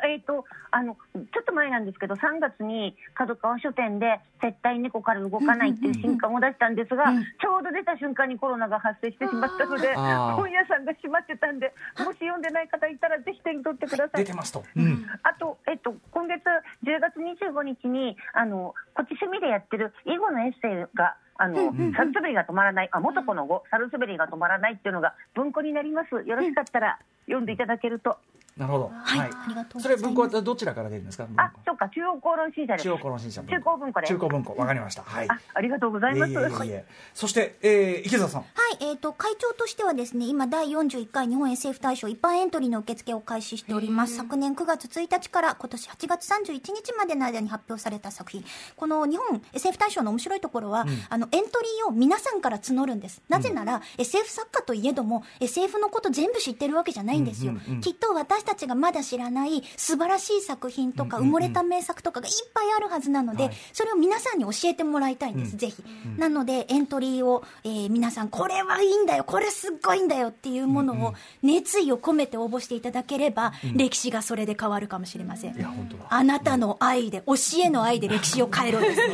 [0.06, 14.24] えっ、とあのちょっと前なんですけど3月に角川書店で絶対猫から動かないっていう新刊を出したんですが、ちょうど出た瞬間にコロナが発生してしまったので本屋さんが閉まってたんでもし読んでない方いたらぜひ手に取ってください。
[14.24, 16.42] 出てますと、うんあと、えっと、今月
[16.84, 26.28] 10月25日に、あの、こっち趣味でやってる囲碁のエッセイが、あの、サルスベリが止まらない、あ、元子の語、サルスベリが止まらないっていうのが文庫になります。
[26.28, 28.18] よろしかったら読んでいただけると。
[28.60, 28.92] なるほど。
[28.94, 31.28] はいありがとうごそざいますれ文庫はどちらから出るんですか？
[31.38, 32.84] あ、そっか、中央公論新社です。
[32.84, 33.42] 中央公論新社。
[33.42, 35.04] 中高文庫で中高文庫、わかりました。
[35.04, 35.28] はい。
[35.30, 36.32] あ、ありがとうございます。
[36.32, 38.42] いえいえいえそして、えー、池澤さん。
[38.42, 38.48] は
[38.82, 44.16] い、えっ、と、会長としてはですね、今、第41回日本 SF 大賞一般エントリーの受付を開始しております。
[44.18, 48.44] 昨年9月1日から今年8月31日までの間に発表された作品。
[48.76, 53.22] この日本 SF 大賞の面白いところは、あの、エントリーを皆さんから募るんです。
[53.30, 57.54] なぜなら、SF 作家といえども、SF のこと全部知ってるわけじゃないんですよ。
[57.82, 63.54] きっと私たちがまだ知らない素晴らしい作品とか、埋もれた名作とかがいっぱいあるはずなので、はい。
[63.74, 65.84] それを皆さんに教えてもらいたいんです、ぜひ。
[66.18, 75.56] なので、エントリーを、えー皆さん、これはいいんだよ、これすっごいんだよっていうものを、熱意を込めて応募していただければ、歴史がそれで変わるかもしれません。
[75.56, 76.06] いや、本当だ。
[76.10, 77.34] あなたの愛で、教
[77.64, 79.14] えの愛で歴史を変えろですね。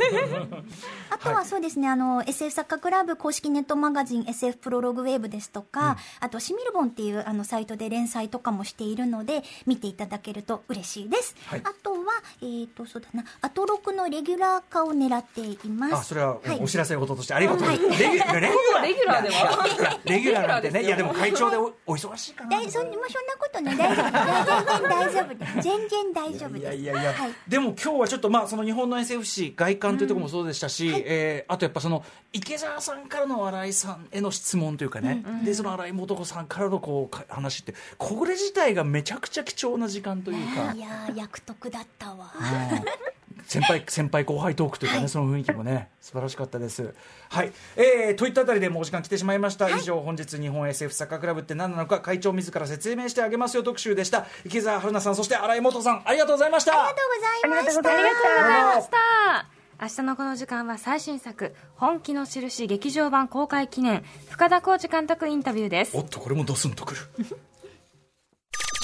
[1.10, 9.25] あとはそうですね、あの、SF 作家クラブ公式ネットマガジン SF プロログウェブですとか、あと、シミルボンっていうあのサイトで連載とかもしているので、
[9.66, 11.36] 見ていただけると嬉しいです。
[11.46, 11.62] はい。
[11.64, 11.98] あとは、
[12.42, 15.94] えっ、と、そうだな、アトロクのレギュラー化を狙っています。
[15.96, 16.60] あ、それははい。
[16.62, 18.04] お知らせ事としてありがとうございます。
[18.04, 20.00] レギュラー、レギュラー、レギュラーでは。
[20.06, 22.50] レギュラーなんてね、いやでも会長でおお忙しいかな。
[22.52, 24.90] 大そんもうそんなことない大丈夫。
[24.90, 25.62] 大丈夫です。
[25.62, 26.62] 全然大丈夫です。
[26.62, 27.32] いやいやいや、はい。
[27.48, 32.04] でも今日はちょっとまあその日本の SFC 外観というところもそうでしたし、えーあとやっぱその
[32.34, 40.74] 池澤さんからの新井さんへの質問というかね、でその新井素子さんからのこうか話ってこれ自体がめちゃくちゃ貴重な時間というか。
[40.74, 40.80] い。
[40.80, 42.34] やー役得だったわ。
[42.36, 43.16] うん。
[43.48, 46.96] 先輩先輩後輩トークというかね、その雰囲気もね素晴らしかったです。
[47.30, 54.26] はい、えー、といったあたりでもうお時間来てしまいました、以上本日日本 SF サッカークラブって何なのか会長自ら説明してあげますよ特集でした。
[54.46, 56.72] 池澤春菜さんそして新井元さんありがとうございました。
[56.72, 57.90] ありがとうございました。
[57.90, 58.40] ありがとうございました。
[58.40, 59.56] ありがとうございました。
[59.78, 65.98] 明日のこの時間は最新作「本気の印劇場版公開記念」深田浩二監督インタビューです。
[65.98, 67.02] おっとこれもドスンとくる